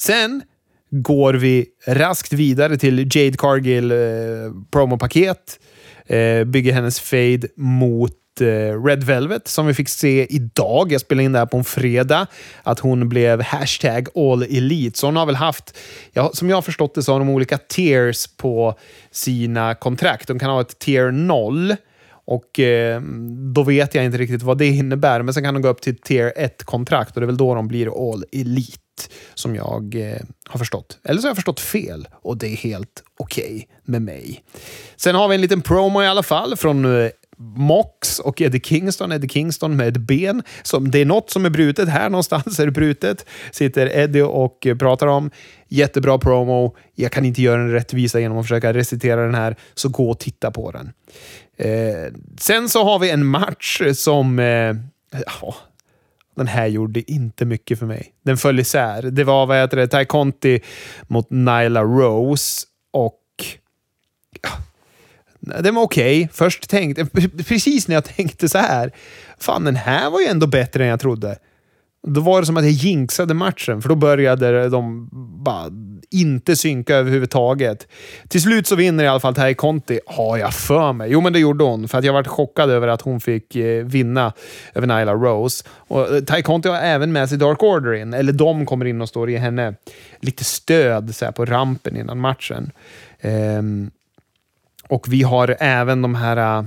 [0.00, 0.42] Sen
[0.90, 3.98] går vi raskt vidare till Jade Cargill eh,
[4.70, 5.60] promopaket.
[6.06, 10.92] Eh, bygger hennes fade mot eh, Red Velvet som vi fick se idag.
[10.92, 12.26] Jag spelade in det här på en fredag.
[12.62, 14.98] Att hon blev hashtag all elite.
[14.98, 15.78] Så hon har väl haft,
[16.12, 18.78] ja, som jag har förstått det, så har de olika tiers på
[19.10, 20.28] sina kontrakt.
[20.28, 21.76] De kan ha ett tier 0
[22.26, 23.00] och eh,
[23.54, 25.22] då vet jag inte riktigt vad det innebär.
[25.22, 27.68] Men sen kan de gå upp till tier 1-kontrakt och det är väl då de
[27.68, 28.78] blir all elite
[29.34, 30.98] som jag eh, har förstått.
[31.04, 34.44] Eller så har jag förstått fel och det är helt okej okay med mig.
[34.96, 39.12] Sen har vi en liten promo i alla fall från eh, Mox och Eddie Kingston.
[39.12, 40.42] Eddie Kingston med ett ben.
[40.62, 41.88] Som, det är något som är brutet.
[41.88, 43.26] Här någonstans är det brutet.
[43.52, 45.30] Sitter Eddie och pratar om.
[45.68, 46.76] Jättebra promo.
[46.94, 50.18] Jag kan inte göra en rättvisa genom att försöka recitera den här, så gå och
[50.18, 50.92] titta på den.
[51.56, 54.38] Eh, sen så har vi en match som...
[54.38, 54.74] Eh,
[55.40, 55.54] ja,
[56.38, 58.12] den här gjorde inte mycket för mig.
[58.24, 59.02] Den föll isär.
[59.02, 60.60] Det var vad heter det, Ty Conti
[61.08, 63.20] mot Nyla Rose och...
[64.42, 64.50] Ja,
[65.62, 66.18] den var okej.
[66.24, 66.28] Okay.
[66.32, 67.06] Först tänkte...
[67.48, 68.92] Precis när jag tänkte så här.
[69.38, 71.38] Fan, den här var ju ändå bättre än jag trodde.
[72.06, 75.08] Då var det som att jag jinxade matchen, för då började de
[75.44, 75.68] bara
[76.10, 77.86] inte synka överhuvudtaget.
[78.28, 81.10] Till slut så vinner i alla fall Tay Conti, har jag för mig.
[81.10, 83.84] Jo, men det gjorde hon, för att jag varit chockad över att hon fick eh,
[83.84, 84.32] vinna
[84.74, 85.64] över Nyla Rose.
[85.68, 89.08] Och eh, Conti har även med sig Dark Order in, eller de kommer in och
[89.08, 89.74] står i henne
[90.20, 92.70] lite stöd så här, på rampen innan matchen.
[93.22, 93.90] Um,
[94.88, 96.64] och vi har även de här eh,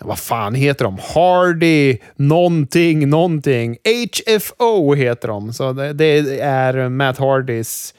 [0.00, 0.98] vad fan heter de?
[1.14, 3.76] Hardy någonting, någonting.
[3.84, 5.52] HFO heter de.
[5.52, 7.97] Så det, det är Matt Hardys eh,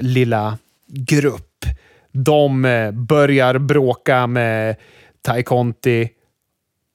[0.00, 1.64] lilla grupp.
[2.12, 4.76] De eh, börjar bråka med
[5.22, 6.08] Tai Conti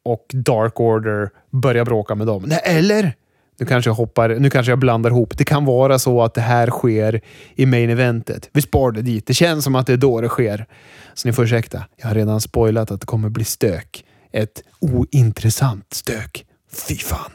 [0.06, 2.52] och Dark Order börjar bråka med dem.
[2.64, 3.14] Eller?
[3.60, 5.38] Nu kanske jag hoppar, nu kanske jag blandar ihop.
[5.38, 7.22] Det kan vara så att det här sker
[7.56, 8.50] i main eventet.
[8.54, 9.28] Vi spar det dit.
[9.28, 10.66] Det känns som att det är då det sker.
[11.14, 11.86] Så ni får ursäkta.
[11.98, 14.06] Jag har redan spoilat att det kommer bli stök.
[14.32, 16.46] Ett ointressant stök.
[16.88, 17.32] Fy fan.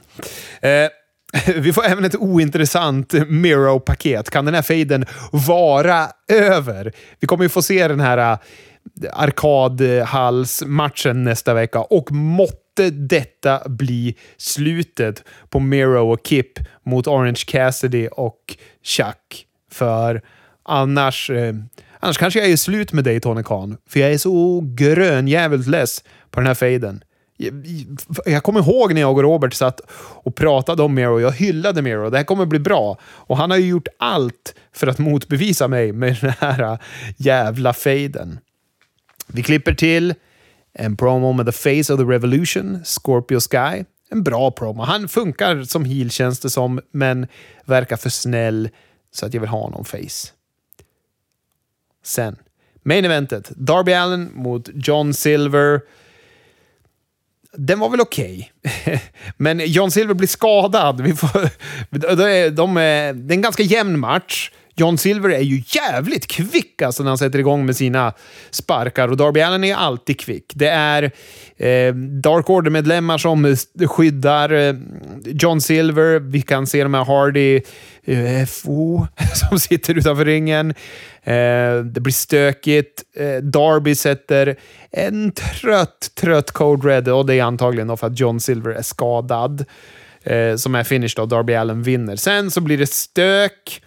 [0.61, 0.89] Eh,
[1.57, 4.31] vi får även ett ointressant Miro-paket.
[4.31, 6.93] Kan den här fejden vara över?
[7.21, 8.38] Vi kommer ju få se den här äh,
[9.12, 18.09] arkadhalsmatchen nästa vecka och måtte detta bli slutet på Miro och Kip mot Orange Cassidy
[18.09, 19.47] och Chuck.
[19.73, 20.23] För
[20.64, 21.55] annars eh,
[22.01, 26.05] Annars kanske jag är slut med dig Tony Khan, för jag är så grönjävligt less
[26.31, 27.03] på den här fejden.
[28.24, 29.81] Jag, kommer ihåg när jag och Robert satt
[30.22, 31.20] och pratade om Miro.
[31.20, 32.11] Jag hyllade Miro.
[32.11, 32.98] Det här kommer bli bra.
[33.03, 36.79] Och han har ju gjort allt för att motbevisa mig med den här
[37.16, 38.38] jävla fejden.
[39.27, 40.14] Vi klipper till
[40.72, 43.85] en promo med The Face of the Revolution, Scorpio Sky.
[44.11, 44.83] En bra promo.
[44.83, 47.27] Han funkar som heel känns det som, men
[47.64, 48.68] verkar för snäll
[49.14, 50.33] så att jag vill ha honom face.
[52.05, 52.37] Sen,
[52.83, 53.51] main eventet.
[53.51, 55.81] Darby Allen mot John Silver.
[57.57, 58.53] Den var väl okej.
[58.65, 58.99] Okay.
[59.37, 61.01] Men John Silver blir skadad.
[61.01, 61.49] Vi får,
[61.91, 64.51] de, de, det är en ganska jämn match.
[64.79, 68.12] John Silver är ju jävligt kvick alltså när han sätter igång med sina
[68.51, 70.53] sparkar och Darby Allen är alltid kvick.
[70.55, 71.03] Det är
[71.57, 74.75] eh, Dark Order-medlemmar som skyddar eh,
[75.25, 76.19] John Silver.
[76.19, 77.61] Vi kan se de här Hardy
[78.05, 80.71] eh, UFO som sitter utanför ringen.
[81.23, 83.03] Eh, det blir stökigt.
[83.17, 84.57] Eh, Darby sätter
[84.91, 89.64] en trött, trött Code Red och det är antagligen för att John Silver är skadad.
[90.23, 91.27] Eh, som är finish då.
[91.27, 92.17] Darby Allen vinner.
[92.17, 93.83] Sen så blir det stök.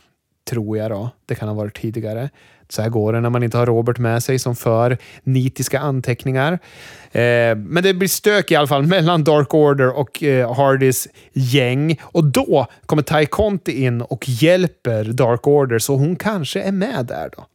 [0.49, 1.09] Tror jag då.
[1.25, 2.29] Det kan ha varit tidigare.
[2.69, 6.53] Så här går det när man inte har Robert med sig som för nitiska anteckningar.
[7.11, 11.99] Eh, men det blir stök i alla fall mellan Dark Order och eh, Hardys gäng.
[12.01, 17.05] Och då kommer Ty Conti in och hjälper Dark Order, så hon kanske är med
[17.05, 17.45] där då.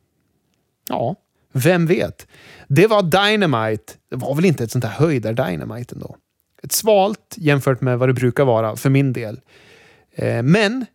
[0.89, 1.17] Ja,
[1.53, 2.27] vem vet?
[2.69, 3.93] Det var Dynamite.
[4.11, 6.17] Det var väl inte ett sånt här höjdar-Dynamite ändå?
[6.63, 9.41] Ett svalt jämfört med vad det brukar vara för min del.
[10.15, 10.87] Eh, men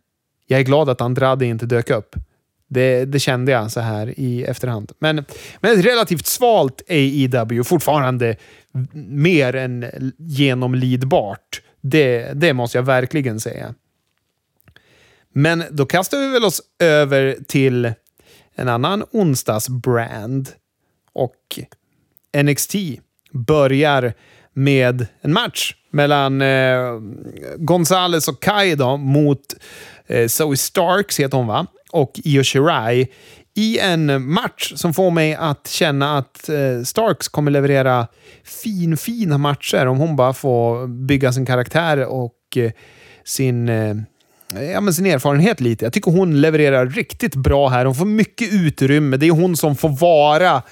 [0.52, 2.16] jag är glad att Andrade inte dök upp.
[2.68, 4.92] Det, det, kände jag så här i efterhand.
[4.98, 5.24] Men,
[5.60, 8.36] men ett relativt svalt AEW, fortfarande
[9.08, 9.86] mer än
[10.18, 11.62] genomlidbart.
[11.80, 13.74] Det, det måste jag verkligen säga.
[15.32, 17.92] Men då kastar vi väl oss över till
[18.54, 20.48] en annan onsdagsbrand.
[21.12, 21.58] Och
[22.42, 22.74] NXT
[23.32, 24.14] börjar
[24.52, 27.00] med en match mellan eh,
[27.56, 29.54] Gonzales och Kai då, mot
[30.12, 31.66] Eh, Zoe Starks, heter hon va?
[31.92, 33.06] och Io Shirai
[33.54, 38.06] i en match som får mig att känna att eh, Starks kommer leverera
[38.44, 42.70] fin, fina matcher om hon bara får bygga sin karaktär och eh,
[43.24, 43.68] sin
[44.60, 45.84] ja, men sin erfarenhet lite.
[45.84, 47.84] Jag tycker hon levererar riktigt bra här.
[47.84, 49.16] Hon får mycket utrymme.
[49.16, 50.62] Det är hon som får vara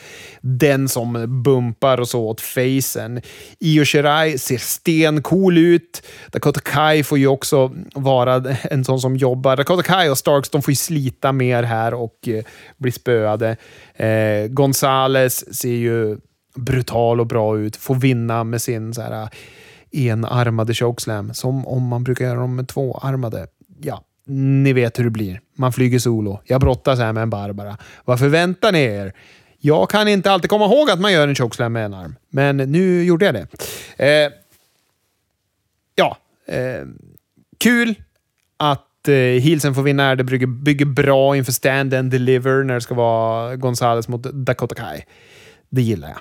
[0.41, 3.21] den som bumpar och så åt facen.
[3.59, 6.03] Io Shirai ser stencool ut.
[6.31, 9.57] Dakota Kai får ju också vara en sån som jobbar.
[9.57, 12.45] Dakota Kai och Starks de får ju slita mer här och eh,
[12.77, 13.57] bli spöade.
[13.95, 16.19] Eh, Gonzales ser ju
[16.57, 17.77] brutal och bra ut.
[17.77, 19.29] Får vinna med sin så här eh,
[19.93, 23.47] enarmade chokeslam, som om man brukar göra dem med tvåarmade
[23.83, 25.41] ja, ni vet hur det blir.
[25.57, 26.41] Man flyger solo.
[26.45, 27.79] Jag brottas här med en Barbara.
[28.05, 29.13] Vad förväntar ni er?
[29.59, 32.57] Jag kan inte alltid komma ihåg att man gör en chokeslam med en arm, men
[32.57, 33.47] nu gjorde jag det.
[33.97, 34.33] Eh,
[35.95, 36.17] ja,
[36.47, 36.87] eh,
[37.59, 37.95] kul
[38.57, 40.15] att eh, Heelsen får vinna.
[40.15, 44.75] Det bygger, bygger bra inför stand and deliver när det ska vara Gonzales mot Dakota
[44.75, 45.03] Kai.
[45.69, 46.19] Det gillar jag.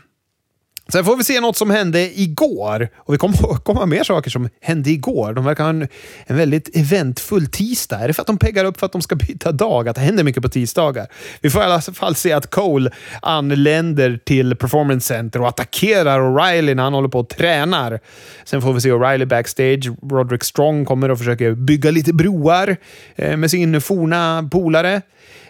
[0.91, 2.89] Sen får vi se något som hände igår.
[2.95, 5.33] Och vi kommer komma mer saker som hände igår.
[5.33, 5.87] De verkar ha en,
[6.25, 7.99] en väldigt eventfull tisdag.
[7.99, 9.89] Är det för att de peggar upp för att de ska byta dag?
[9.89, 11.07] Att det händer mycket på tisdagar?
[11.41, 16.75] Vi får i alla fall se att Cole anländer till Performance Center och attackerar O'Reilly
[16.75, 17.99] när han håller på och tränar.
[18.43, 19.89] Sen får vi se O'Reilly backstage.
[20.11, 22.77] Roderick Strong kommer och försöker bygga lite broar
[23.15, 25.01] eh, med sin forna polare.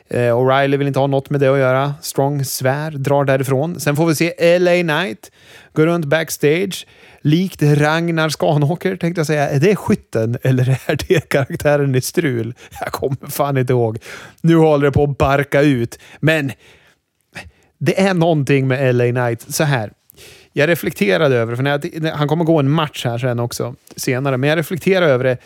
[0.09, 1.93] Eh, O'Reilly vill inte ha något med det att göra.
[2.01, 3.79] Strong svär, drar därifrån.
[3.79, 5.31] Sen får vi se LA Knight
[5.73, 6.87] gå runt backstage.
[7.21, 9.49] Likt Ragnar Skanåker tänkte jag säga.
[9.49, 12.53] Är det skytten eller är det karaktären i Strul?
[12.79, 13.97] Jag kommer fan inte ihåg.
[14.41, 15.99] Nu håller det på att barka ut.
[16.19, 16.51] Men
[17.77, 19.53] det är någonting med LA Knight.
[19.53, 19.91] Så här.
[20.53, 24.37] Jag reflekterade över för när jag, han kommer gå en match här sen också senare,
[24.37, 25.37] men jag reflekterade över det.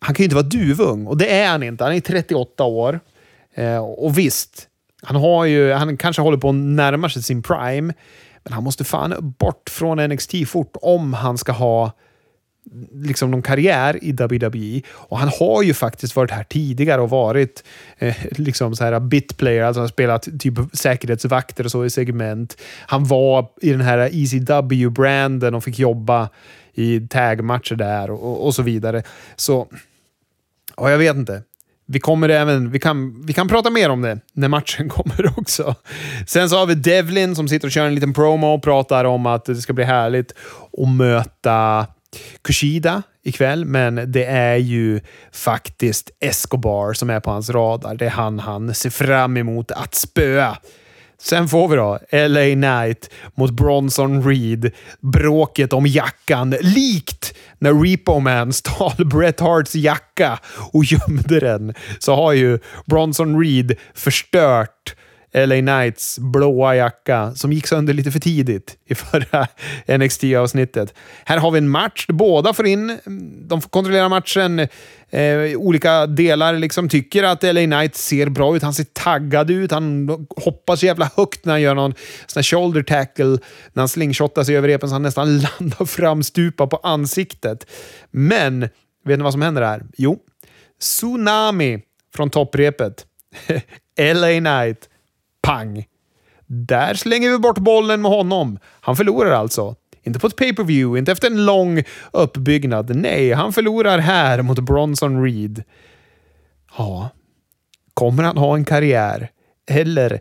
[0.00, 1.84] Han kan ju inte vara duvung och det är han inte.
[1.84, 3.00] Han är 38 år.
[3.58, 4.68] Eh, och visst,
[5.02, 7.94] han, har ju, han kanske håller på att närma sig sin prime,
[8.44, 11.92] men han måste fan bort från NXT fort om han ska ha
[12.92, 14.82] liksom någon karriär i WWE.
[14.90, 17.64] Och han har ju faktiskt varit här tidigare och varit
[17.98, 22.56] eh, liksom så här bitplayer, alltså har spelat typ säkerhetsvakter och så i segment.
[22.86, 26.28] Han var i den här ECW-branden och fick jobba
[26.74, 29.02] i tagmatcher där och, och så vidare.
[29.36, 29.68] Så,
[30.76, 31.42] ja, jag vet inte.
[31.90, 35.74] Vi, kommer även, vi, kan, vi kan prata mer om det när matchen kommer också.
[36.26, 39.26] Sen så har vi Devlin som sitter och kör en liten promo och pratar om
[39.26, 40.34] att det ska bli härligt
[40.78, 41.86] att möta
[42.42, 45.00] Kushida ikväll, men det är ju
[45.32, 47.94] faktiskt Escobar som är på hans radar.
[47.94, 50.56] Det är han han ser fram emot att spöa.
[51.20, 54.70] Sen får vi då LA Knight mot Bronson Reed.
[55.00, 60.38] Bråket om jackan, likt när Repo Man stal Bret Harts jacka
[60.72, 64.94] och gömde den, så har ju Bronson Reed förstört
[65.32, 69.46] LA Knights blåa jacka som gick sönder lite för tidigt i förra
[69.98, 70.94] NXT-avsnittet.
[71.24, 72.98] Här har vi en match där båda får in,
[73.48, 74.58] de får kontrollera matchen,
[75.10, 78.62] eh, olika delar liksom tycker att LA Knight ser bra ut.
[78.62, 81.94] Han ser taggad ut, han hoppar så jävla högt när han gör någon
[82.26, 83.38] sån shoulder tackle,
[83.72, 87.66] när han slingshottar sig över repen så han nästan landar framstupa på ansiktet.
[88.10, 88.60] Men,
[89.04, 89.82] vet ni vad som händer här?
[89.96, 90.18] Jo,
[90.80, 91.80] Tsunami
[92.14, 93.06] från topprepet.
[94.14, 94.88] LA Knight
[95.42, 95.86] Pang!
[96.46, 98.58] Där slänger vi bort bollen med honom.
[98.64, 99.76] Han förlorar alltså.
[100.02, 102.96] Inte på ett pay-per-view, inte efter en lång uppbyggnad.
[102.96, 105.62] Nej, han förlorar här mot Bronson Reed.
[106.78, 107.10] Ja,
[107.94, 109.30] kommer han ha en karriär?
[109.70, 110.20] Eller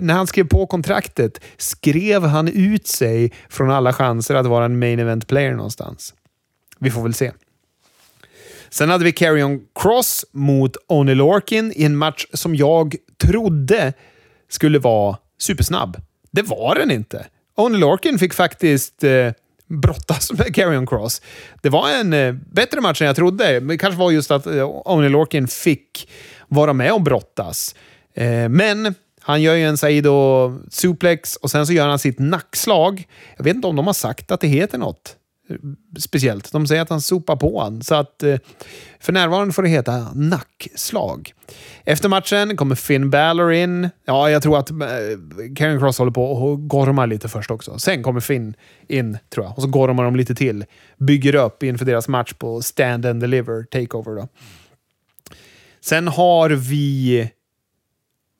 [0.00, 4.78] när han skrev på kontraktet, skrev han ut sig från alla chanser att vara en
[4.78, 6.14] main event player någonstans?
[6.78, 7.32] Vi får väl se.
[8.70, 13.92] Sen hade vi Carrion Cross mot Oney Lorkin i en match som jag trodde
[14.48, 15.96] skulle vara supersnabb.
[16.30, 17.26] Det var den inte.
[17.56, 19.32] Only Lorkin fick faktiskt eh,
[19.66, 21.22] brottas med Carrion Cross.
[21.62, 23.60] Det var en eh, bättre match än jag trodde.
[23.60, 26.08] Det kanske var just att eh, Only Lorkin fick
[26.48, 27.74] vara med och brottas.
[28.14, 33.08] Eh, men han gör ju en Saido suplex och sen så gör han sitt nackslag.
[33.36, 35.16] Jag vet inte om de har sagt att det heter något
[35.50, 35.56] Eh,
[35.98, 36.52] speciellt.
[36.52, 37.82] De säger att han sopar på han.
[37.82, 38.36] Så att eh,
[39.00, 41.32] för närvarande får det heta nackslag.
[41.84, 43.88] Efter matchen kommer Finn Balor in.
[44.04, 44.76] Ja, jag tror att eh,
[45.56, 47.78] Karen Cross håller på och gormar lite först också.
[47.78, 48.54] Sen kommer Finn
[48.88, 49.56] in, tror jag.
[49.56, 50.64] Och så gormar de lite till.
[50.98, 54.16] Bygger upp inför deras match på Stand and Deliver Takeover.
[54.16, 54.28] Då.
[55.80, 57.30] Sen har vi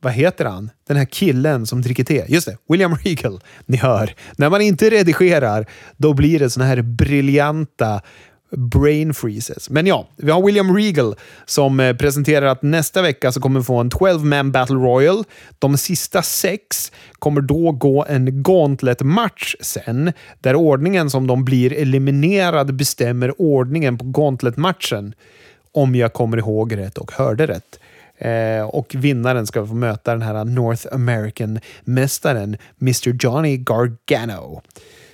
[0.01, 0.71] vad heter han?
[0.87, 2.25] Den här killen som dricker te.
[2.29, 3.41] Just det, William Regal.
[3.67, 8.01] Ni hör, när man inte redigerar, då blir det såna här briljanta
[8.57, 9.71] brain freezes.
[9.71, 11.15] Men ja, vi har William Regal
[11.47, 15.25] som eh, presenterar att nästa vecka så kommer vi få en 12-man Battle Royal.
[15.59, 22.75] De sista sex kommer då gå en Gauntlet-match sen, där ordningen som de blir eliminerad
[22.75, 25.15] bestämmer ordningen på Gauntlet-matchen.
[25.73, 27.79] Om jag kommer ihåg rätt och hörde rätt.
[28.19, 34.63] Eh, och vinnaren ska få möta den här North American-mästaren Mr Johnny Gargano.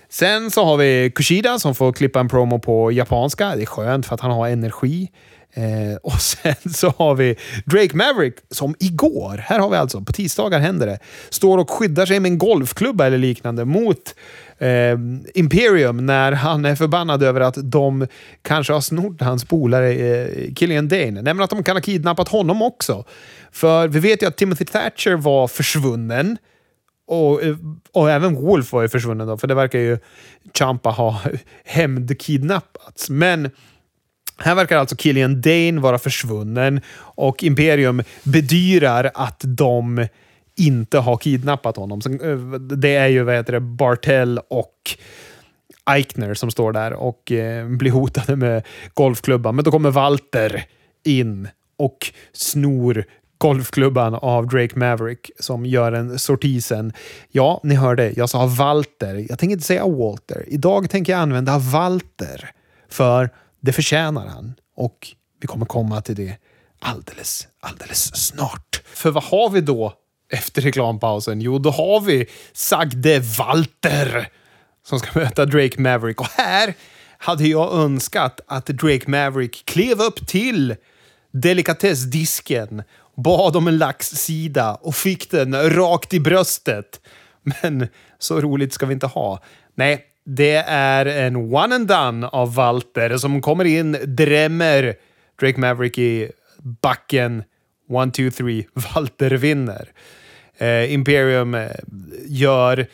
[0.08, 3.56] Sen så har vi Kushida som får klippa en promo på japanska.
[3.56, 5.10] Det är skönt för att han har energi.
[5.56, 10.12] Eh, och sen så har vi Drake Maverick som igår, här har vi alltså, på
[10.12, 10.98] tisdagar händer det,
[11.30, 14.14] står och skyddar sig med en golfklubba eller liknande mot
[14.58, 14.98] eh,
[15.34, 18.06] Imperium när han är förbannad över att de
[18.42, 21.10] kanske har snott hans polare eh, Killian Dane.
[21.10, 23.04] Nämligen att de kan ha kidnappat honom också.
[23.52, 26.38] För vi vet ju att Timothy Thatcher var försvunnen
[27.06, 27.56] och, eh,
[27.92, 29.98] och även Wolf var ju försvunnen då, för det verkar ju
[30.58, 31.20] Champa ha
[31.64, 33.10] hämndkidnappats.
[33.10, 33.50] Men
[34.38, 40.06] här verkar alltså Killian Dane vara försvunnen och Imperium bedyrar att de
[40.56, 42.00] inte har kidnappat honom.
[42.22, 44.96] Eh, det är ju vad heter det, Bartell och
[45.90, 48.62] Eichner som står där och eh, blir hotade med
[48.94, 49.56] golfklubban.
[49.56, 50.64] Men då kommer Walter
[51.04, 53.04] in och snor
[53.38, 56.92] golfklubban av Drake Maverick som gör en sortisen.
[57.30, 59.26] Ja, ni hörde, jag sa Walter.
[59.28, 60.44] Jag tänker inte säga Walter.
[60.46, 62.50] Idag tänker jag använda Walter.
[62.88, 63.30] För
[63.64, 64.54] det förtjänar han.
[64.76, 65.08] Och
[65.40, 66.36] vi kommer komma till det
[66.78, 68.82] alldeles, alldeles snart.
[68.84, 69.92] För vad har vi då
[70.32, 71.40] efter reklampausen?
[71.40, 74.28] Jo, då har vi Sagde Walter
[74.86, 76.20] som ska möta Drake Maverick.
[76.20, 76.74] Och här
[77.18, 80.76] hade jag önskat att Drake Maverick klev upp till
[81.32, 82.82] delikatessdisken,
[83.16, 87.00] bad om en laxsida och fick den rakt i bröstet.
[87.42, 89.42] Men så roligt ska vi inte ha.
[89.74, 94.94] Nej, det är en one and done av Walter som kommer in, drämmer
[95.40, 96.30] Drake Maverick i
[96.82, 97.44] backen.
[97.88, 98.66] One, two, three.
[98.94, 99.88] Walter vinner.
[100.58, 101.70] Eh, Imperium eh,
[102.26, 102.86] gör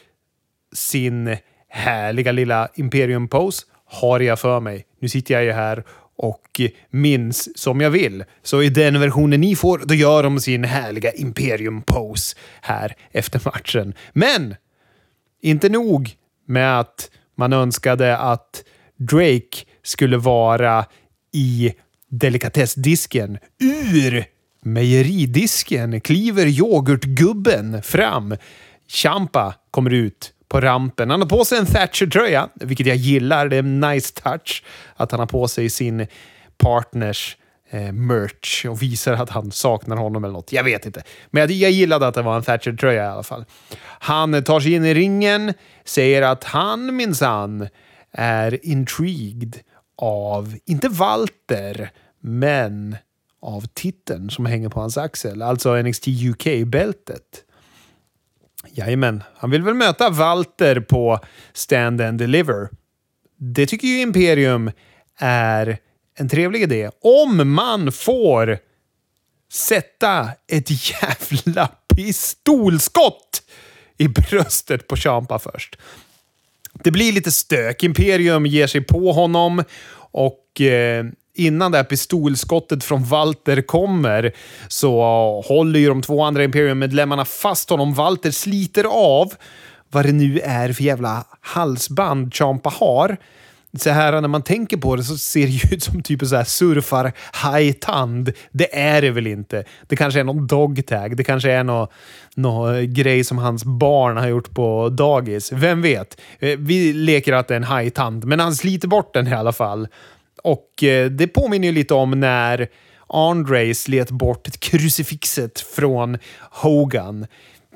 [0.72, 1.36] sin
[1.68, 4.86] härliga lilla Imperium-pose har jag för mig.
[5.00, 5.84] Nu sitter jag ju här
[6.16, 8.24] och minns som jag vill.
[8.42, 13.94] Så i den versionen ni får, då gör de sin härliga Imperium-pose här efter matchen.
[14.12, 14.56] Men
[15.40, 16.16] inte nog
[16.46, 18.64] med att man önskade att
[18.96, 20.84] Drake skulle vara
[21.32, 21.72] i
[22.08, 23.38] delikatessdisken.
[23.92, 24.24] Ur
[24.62, 28.36] mejeridisken kliver yoghurtgubben fram.
[28.88, 31.10] Champa kommer ut på rampen.
[31.10, 33.48] Han har på sig en Thatcher-tröja, vilket jag gillar.
[33.48, 34.64] Det är en nice touch
[34.96, 36.06] att han har på sig sin
[36.58, 37.36] partners
[37.70, 40.52] eh, merch och visar att han saknar honom eller något.
[40.52, 41.02] Jag vet inte.
[41.30, 43.44] Men jag, jag gillade att det var en Thatcher-tröja i alla fall.
[43.82, 45.54] Han tar sig in i ringen,
[45.84, 47.68] säger att han minsann
[48.12, 49.58] är intrigued
[49.96, 52.96] av, inte Walter, men
[53.42, 57.44] av titeln som hänger på hans axel, alltså NXT UK-bältet.
[58.68, 61.18] Jajamän, han vill väl möta Walter på
[61.52, 62.68] Stand and Deliver.
[63.36, 64.70] Det tycker ju Imperium
[65.18, 65.78] är
[66.18, 66.90] en trevlig idé.
[67.02, 68.58] Om man får
[69.52, 73.42] sätta ett jävla pistolskott
[73.98, 75.76] i bröstet på Champa först.
[76.72, 77.82] Det blir lite stök.
[77.82, 79.64] Imperium ger sig på honom
[80.12, 84.32] och eh, innan det här pistolskottet från Walter kommer
[84.68, 85.00] så
[85.46, 87.94] håller ju de två andra Imperium-medlemmarna fast honom.
[87.94, 89.34] Walter sliter av
[89.88, 93.16] vad det nu är för jävla halsband Champa har.
[93.78, 96.36] Så här när man tänker på det så ser det ju ut som typ så
[96.36, 98.32] här surfar hajtand.
[98.50, 99.64] Det är det väl inte.
[99.88, 101.16] Det kanske är någon dogtag.
[101.16, 101.88] Det kanske är någon,
[102.34, 105.52] någon grej som hans barn har gjort på dagis.
[105.52, 106.20] Vem vet?
[106.38, 109.52] Eh, vi leker att det är en hajtand, men han sliter bort den i alla
[109.52, 109.88] fall.
[110.42, 112.68] Och eh, det påminner ju lite om när
[113.12, 116.18] Andre slet bort krucifixet från
[116.50, 117.26] Hogan.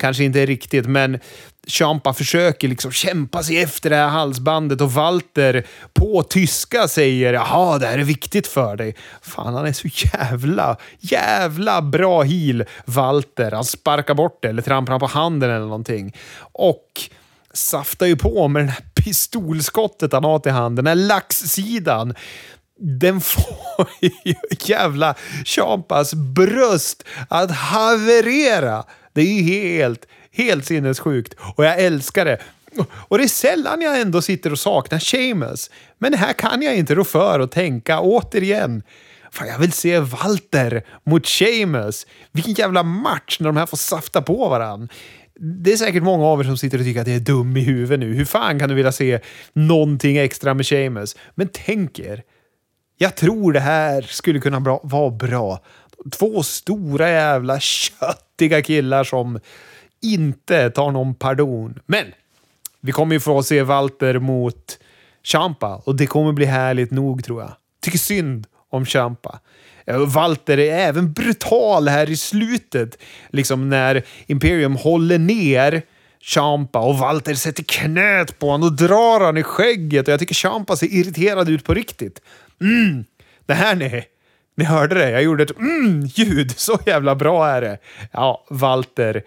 [0.01, 1.19] Kanske inte riktigt, men
[1.67, 7.79] Champa försöker liksom kämpa sig efter det här halsbandet och Walter på tyska säger jaha,
[7.79, 8.97] det här är viktigt för dig.
[9.23, 13.51] Fan, han är så jävla, jävla bra heel, Walter.
[13.51, 16.17] Han sparkar bort det eller trampar på handen eller någonting.
[16.39, 16.89] Och
[17.53, 22.15] saftar ju på med det här pistolskottet han har till handen, den här laxsidan
[22.81, 28.85] den får ju jävla Champas bröst att haverera.
[29.13, 32.39] Det är ju helt, helt sinnessjukt och jag älskar det.
[32.91, 35.71] Och det är sällan jag ändå sitter och saknar Seamus.
[35.99, 38.83] Men här kan jag inte rå för och tänka återigen.
[39.33, 42.07] Fan, jag vill se Walter mot Seamus.
[42.33, 44.89] Vilken jävla match när de här får safta på varann.
[45.63, 47.61] Det är säkert många av er som sitter och tycker att det är dum i
[47.61, 48.15] huvudet nu.
[48.15, 49.21] Hur fan kan du vilja se
[49.53, 51.17] någonting extra med Seamus?
[51.35, 52.23] Men tänk er
[52.99, 55.61] jag tror det här skulle kunna bra, vara bra.
[56.19, 59.41] Två stora jävla köttiga killar som
[60.13, 61.79] inte tar någon pardon.
[61.87, 62.07] Men
[62.81, 64.79] vi kommer ju få se Walter mot
[65.23, 67.53] Champa och det kommer bli härligt nog tror jag.
[67.81, 69.41] Tycker synd om Champa.
[69.87, 72.99] Eh, Walter är även brutal här i slutet.
[73.31, 75.83] Liksom när Imperium håller ner
[76.21, 80.09] Champa och Walter sätter knät på honom och drar han i skägget.
[80.09, 82.21] Och jag tycker Champa ser irriterad ut på riktigt.
[82.61, 83.05] Mm,
[83.47, 84.05] det här ni,
[84.57, 85.11] ni hörde det.
[85.11, 86.51] Jag gjorde ett mm-ljud.
[86.57, 87.79] Så jävla bra är det.
[88.13, 89.23] Ja, Walter,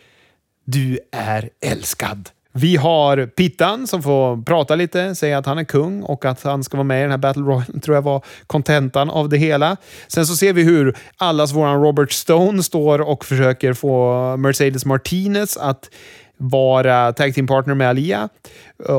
[0.68, 2.30] du är älskad.
[2.52, 6.64] Vi har Pittan som får prata lite, säga att han är kung och att han
[6.64, 9.78] ska vara med i den här Battle Royale, tror jag var kontentan av det hela.
[10.08, 15.58] Sen så ser vi hur allas våran Robert Stone står och försöker få Mercedes Martinez
[15.58, 15.90] att
[16.38, 18.30] vara tag team partner med Alia.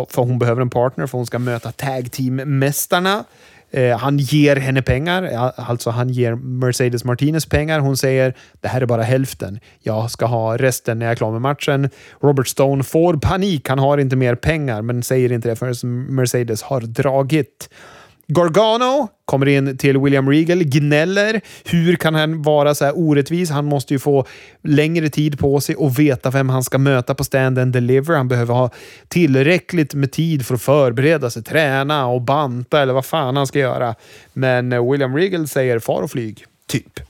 [0.09, 3.25] För hon behöver en partner för hon ska möta tag team-mästarna.
[3.71, 7.81] Eh, han ger henne pengar, alltså han ger Mercedes Martinez pengar.
[7.81, 9.61] Hon säger det här är bara hälften.
[9.81, 11.91] Jag ska ha resten när jag är klar med matchen.
[12.21, 13.69] Robert Stone får panik.
[13.69, 17.69] Han har inte mer pengar, men säger inte det förrän Mercedes har dragit.
[18.31, 21.41] Gargano kommer in till William Regal, gnäller.
[21.64, 23.51] Hur kan han vara så här orättvis?
[23.51, 24.26] Han måste ju få
[24.62, 28.16] längre tid på sig och veta vem han ska möta på stand and deliver.
[28.16, 28.70] Han behöver ha
[29.09, 33.59] tillräckligt med tid för att förbereda sig, träna och banta eller vad fan han ska
[33.59, 33.95] göra.
[34.33, 37.01] Men William Regal säger far och flyg, typ.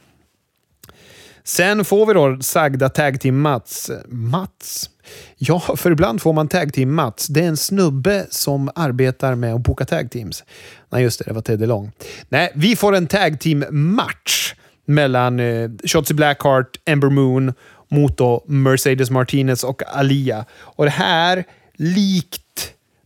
[1.44, 3.90] Sen får vi då sagda tag team Mats.
[4.06, 4.90] Mats?
[5.36, 7.26] Ja, för ibland får man tag team Mats.
[7.26, 10.44] Det är en snubbe som arbetar med att boka tag teams.
[10.90, 11.24] Nej, just det.
[11.24, 11.90] Det var Teddy Long.
[12.28, 14.54] Nej, vi får en tag team match
[14.84, 17.52] mellan eh, Shotzi Blackheart, Ember Moon
[17.88, 20.44] mot då Mercedes Martinez och Alia.
[20.58, 21.44] Och det här,
[21.76, 22.42] likt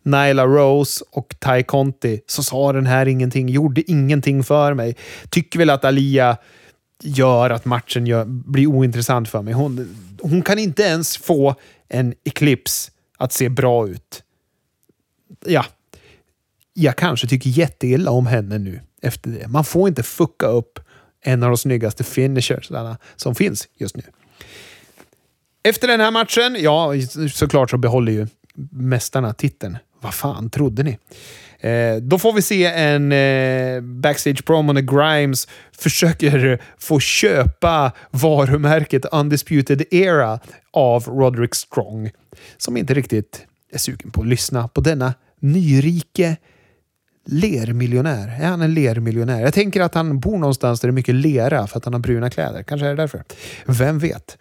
[0.02, 3.48] Nyla Rose och Ty Conti, så sa den här ingenting.
[3.48, 4.96] Gjorde ingenting för mig.
[5.30, 6.36] Tycker väl att Alia
[7.02, 9.54] gör att matchen gör, blir ointressant för mig.
[9.54, 11.54] Hon, hon kan inte ens få
[11.92, 14.22] en Eclipse att se bra ut.
[15.46, 15.64] Ja,
[16.74, 19.48] jag kanske tycker jätteilla om henne nu efter det.
[19.48, 20.78] Man får inte fucka upp
[21.20, 22.70] en av de snyggaste finishers
[23.16, 24.02] som finns just nu.
[25.62, 26.92] Efter den här matchen, ja,
[27.32, 28.26] såklart så behåller ju
[28.70, 29.78] mästarna titeln.
[30.00, 30.98] Vad fan trodde ni?
[31.62, 35.48] Eh, då får vi se en eh, backstage promo när Grimes
[35.78, 40.40] försöker få köpa varumärket Undisputed Era
[40.72, 42.10] av Roderick Strong,
[42.56, 46.36] som inte riktigt är sugen på att lyssna på denna nyrike
[47.26, 48.40] lermiljonär.
[48.40, 49.40] Är han en lermiljonär?
[49.40, 52.00] Jag tänker att han bor någonstans där det är mycket lera för att han har
[52.00, 52.62] bruna kläder.
[52.62, 53.24] Kanske är det därför.
[53.66, 54.38] Vem vet?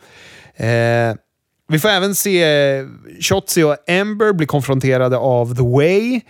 [0.55, 1.15] Eh,
[1.67, 2.85] vi får även se
[3.19, 6.21] Shotzi och Ember bli konfronterade av The Way.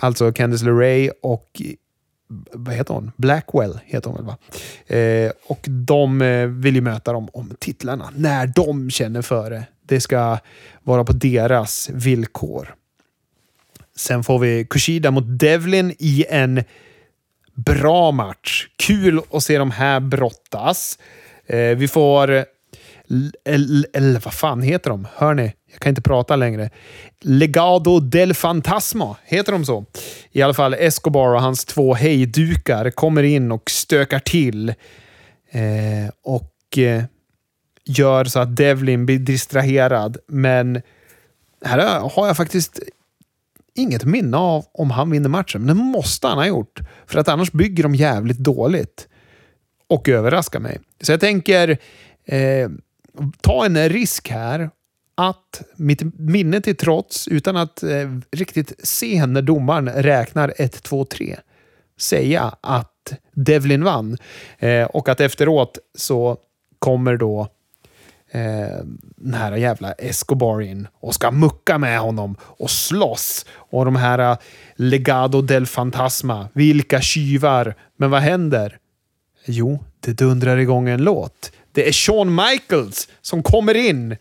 [0.00, 1.62] Alltså Candice LeRae och
[2.52, 3.12] vad heter hon?
[3.16, 4.36] Blackwell heter hon väl va?
[4.96, 9.64] Eh, och de eh, vill ju möta dem om titlarna när de känner för det.
[9.82, 10.38] Det ska
[10.82, 12.74] vara på deras villkor.
[13.96, 16.64] Sen får vi Kushida mot Devlin i en
[17.54, 18.68] bra match.
[18.76, 20.98] Kul att se de här brottas.
[21.46, 22.44] Eh, vi får...
[23.44, 25.06] Eller vad fan heter de?
[25.14, 25.52] Hör ni?
[25.72, 26.70] Jag kan inte prata längre.
[27.20, 29.84] Legado del Fantasma, heter de så?
[30.32, 34.68] I alla fall Escobar och hans två hejdukar kommer in och stökar till.
[35.50, 37.04] Eh, och eh,
[37.84, 40.16] gör så att Devlin blir distraherad.
[40.26, 40.82] Men
[41.64, 42.80] här har jag faktiskt
[43.74, 45.62] inget minne av om han vinner matchen.
[45.62, 46.80] Men det måste han ha gjort.
[47.06, 49.08] För att annars bygger de jävligt dåligt.
[49.88, 50.78] Och överraskar mig.
[51.00, 51.78] Så jag tänker
[52.24, 52.68] eh,
[53.40, 54.70] ta en risk här
[55.20, 61.04] att mitt minne till trots, utan att eh, riktigt se när domaren räknar 1, 2,
[61.04, 61.36] 3,
[62.00, 64.18] säga att Devlin vann.
[64.58, 66.36] Eh, och att efteråt så
[66.78, 67.48] kommer då
[68.30, 68.84] eh,
[69.16, 73.46] den här jävla Escobar in och ska mucka med honom och slåss.
[73.50, 74.38] Och de här eh,
[74.76, 77.74] Legado del Fantasma, vilka tjuvar.
[77.96, 78.78] Men vad händer?
[79.44, 81.52] Jo, det dundrar igång en låt.
[81.72, 84.16] Det är Shawn Michaels som kommer in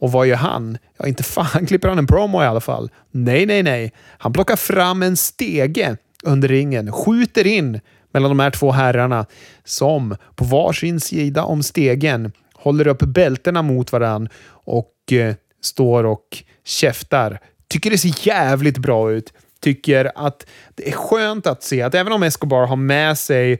[0.00, 0.78] och vad gör han?
[0.98, 2.90] Ja, inte fan klipper han en promo i alla fall.
[3.10, 3.92] Nej, nej, nej.
[4.18, 7.80] Han plockar fram en stege under ringen, skjuter in
[8.12, 9.26] mellan de här två herrarna
[9.64, 16.44] som på varsin sida om stegen håller upp bältena mot varann och eh, står och
[16.64, 17.40] käftar.
[17.68, 19.32] Tycker det ser jävligt bra ut.
[19.60, 23.52] Tycker att det är skönt att se att även om Escobar har med sig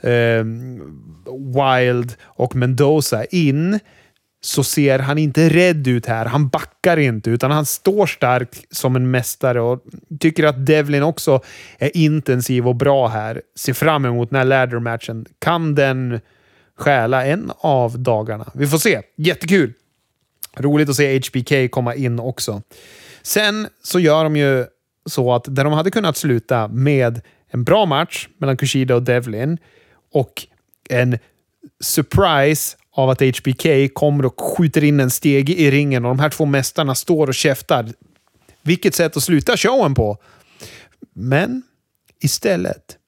[0.00, 0.44] eh,
[1.54, 3.80] Wild och Mendoza in
[4.44, 6.26] så ser han inte rädd ut här.
[6.26, 9.84] Han backar inte, utan han står stark som en mästare och
[10.20, 11.40] tycker att Devlin också
[11.78, 13.42] är intensiv och bra här.
[13.56, 15.26] Ser fram emot den här ladder-matchen.
[15.38, 16.20] Kan den
[16.76, 18.50] stjäla en av dagarna?
[18.54, 19.00] Vi får se.
[19.16, 19.72] Jättekul!
[20.56, 22.62] Roligt att se HBK komma in också.
[23.22, 24.66] Sen så gör de ju
[25.06, 29.58] så att där de hade kunnat sluta med en bra match mellan Kushida och Devlin
[30.12, 30.46] och
[30.90, 31.18] en
[31.80, 36.30] surprise av att HBK kommer och skjuter in en steg i ringen och de här
[36.30, 37.92] två mästarna står och käftar.
[38.62, 40.18] Vilket sätt att sluta showen på!
[41.12, 41.62] Men
[42.20, 42.98] istället,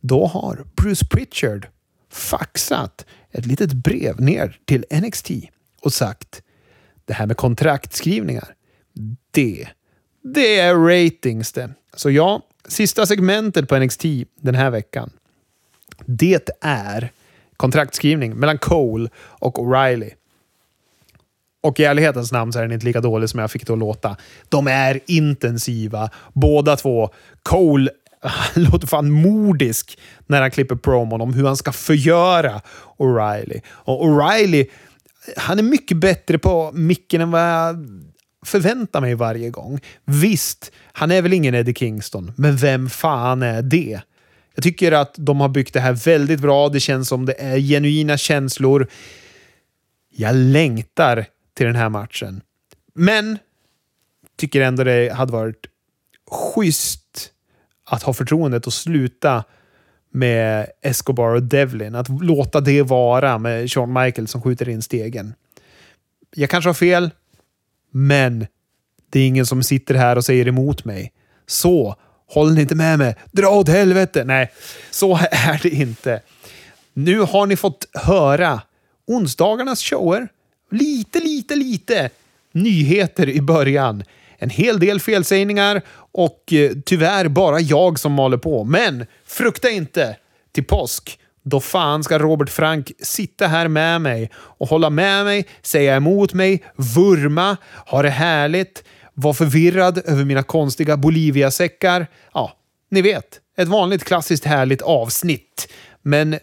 [0.00, 1.66] då har Bruce Pritchard
[2.10, 5.30] faxat ett litet brev ner till NXT
[5.80, 6.42] och sagt
[7.04, 8.54] det här med kontraktskrivningar,
[9.30, 9.68] det,
[10.22, 11.70] det är ratings det.
[11.94, 14.04] Så ja, sista segmentet på NXT
[14.40, 15.10] den här veckan,
[16.06, 17.12] det är
[17.64, 20.10] kontraktskrivning mellan Cole och O'Reilly.
[21.62, 23.78] Och i ärlighetens namn så är den inte lika dålig som jag fick det att
[23.78, 24.16] låta.
[24.48, 27.10] De är intensiva, båda två.
[27.42, 27.90] Cole
[28.54, 32.60] låter fan mordisk när han klipper promon om hur han ska förgöra
[32.98, 33.60] O'Reilly.
[33.68, 34.66] Och O'Reilly,
[35.36, 37.76] han är mycket bättre på micken än vad jag
[38.46, 39.80] förväntar mig varje gång.
[40.04, 44.00] Visst, han är väl ingen Eddie Kingston, men vem fan är det?
[44.54, 46.68] Jag tycker att de har byggt det här väldigt bra.
[46.68, 48.88] Det känns som det är genuina känslor.
[50.10, 52.40] Jag längtar till den här matchen.
[52.94, 53.38] Men
[54.36, 55.66] tycker ändå det hade varit
[56.30, 57.30] schysst
[57.84, 59.44] att ha förtroendet och sluta
[60.10, 61.94] med Escobar och Devlin.
[61.94, 65.34] Att låta det vara med Shawn Michael som skjuter in stegen.
[66.34, 67.10] Jag kanske har fel,
[67.90, 68.46] men
[69.10, 71.12] det är ingen som sitter här och säger emot mig.
[71.46, 71.96] Så,
[72.26, 73.16] håller ni inte med mig?
[73.32, 74.24] Dra åt helvete!
[74.24, 74.52] Nej,
[74.90, 76.20] så är det inte.
[76.92, 78.60] Nu har ni fått höra
[79.06, 80.28] onsdagarnas shower.
[80.70, 82.10] Lite, lite, lite
[82.52, 84.04] nyheter i början.
[84.38, 88.64] En hel del felsägningar och eh, tyvärr bara jag som maler på.
[88.64, 90.16] Men frukta inte!
[90.52, 95.46] Till påsk, då fan ska Robert Frank sitta här med mig och hålla med mig,
[95.62, 97.56] säga emot mig, vurma,
[97.86, 98.84] ha det härligt,
[99.14, 102.06] var förvirrad över mina konstiga Bolivia-säckar.
[102.34, 102.56] Ja,
[102.90, 103.40] ni vet.
[103.56, 105.68] Ett vanligt klassiskt härligt avsnitt.
[106.02, 106.38] Men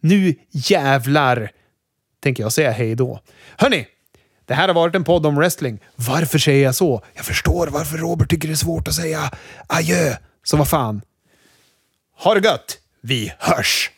[0.00, 1.50] nu jävlar
[2.22, 3.20] tänker jag säga hej då.
[3.56, 3.86] Hörni!
[4.46, 5.78] Det här har varit en podd om wrestling.
[5.94, 7.02] Varför säger jag så?
[7.14, 9.30] Jag förstår varför Robert tycker det är svårt att säga
[9.66, 10.16] adjö.
[10.42, 11.02] Så vad fan.
[12.18, 12.78] Ha det gött!
[13.00, 13.90] Vi hörs!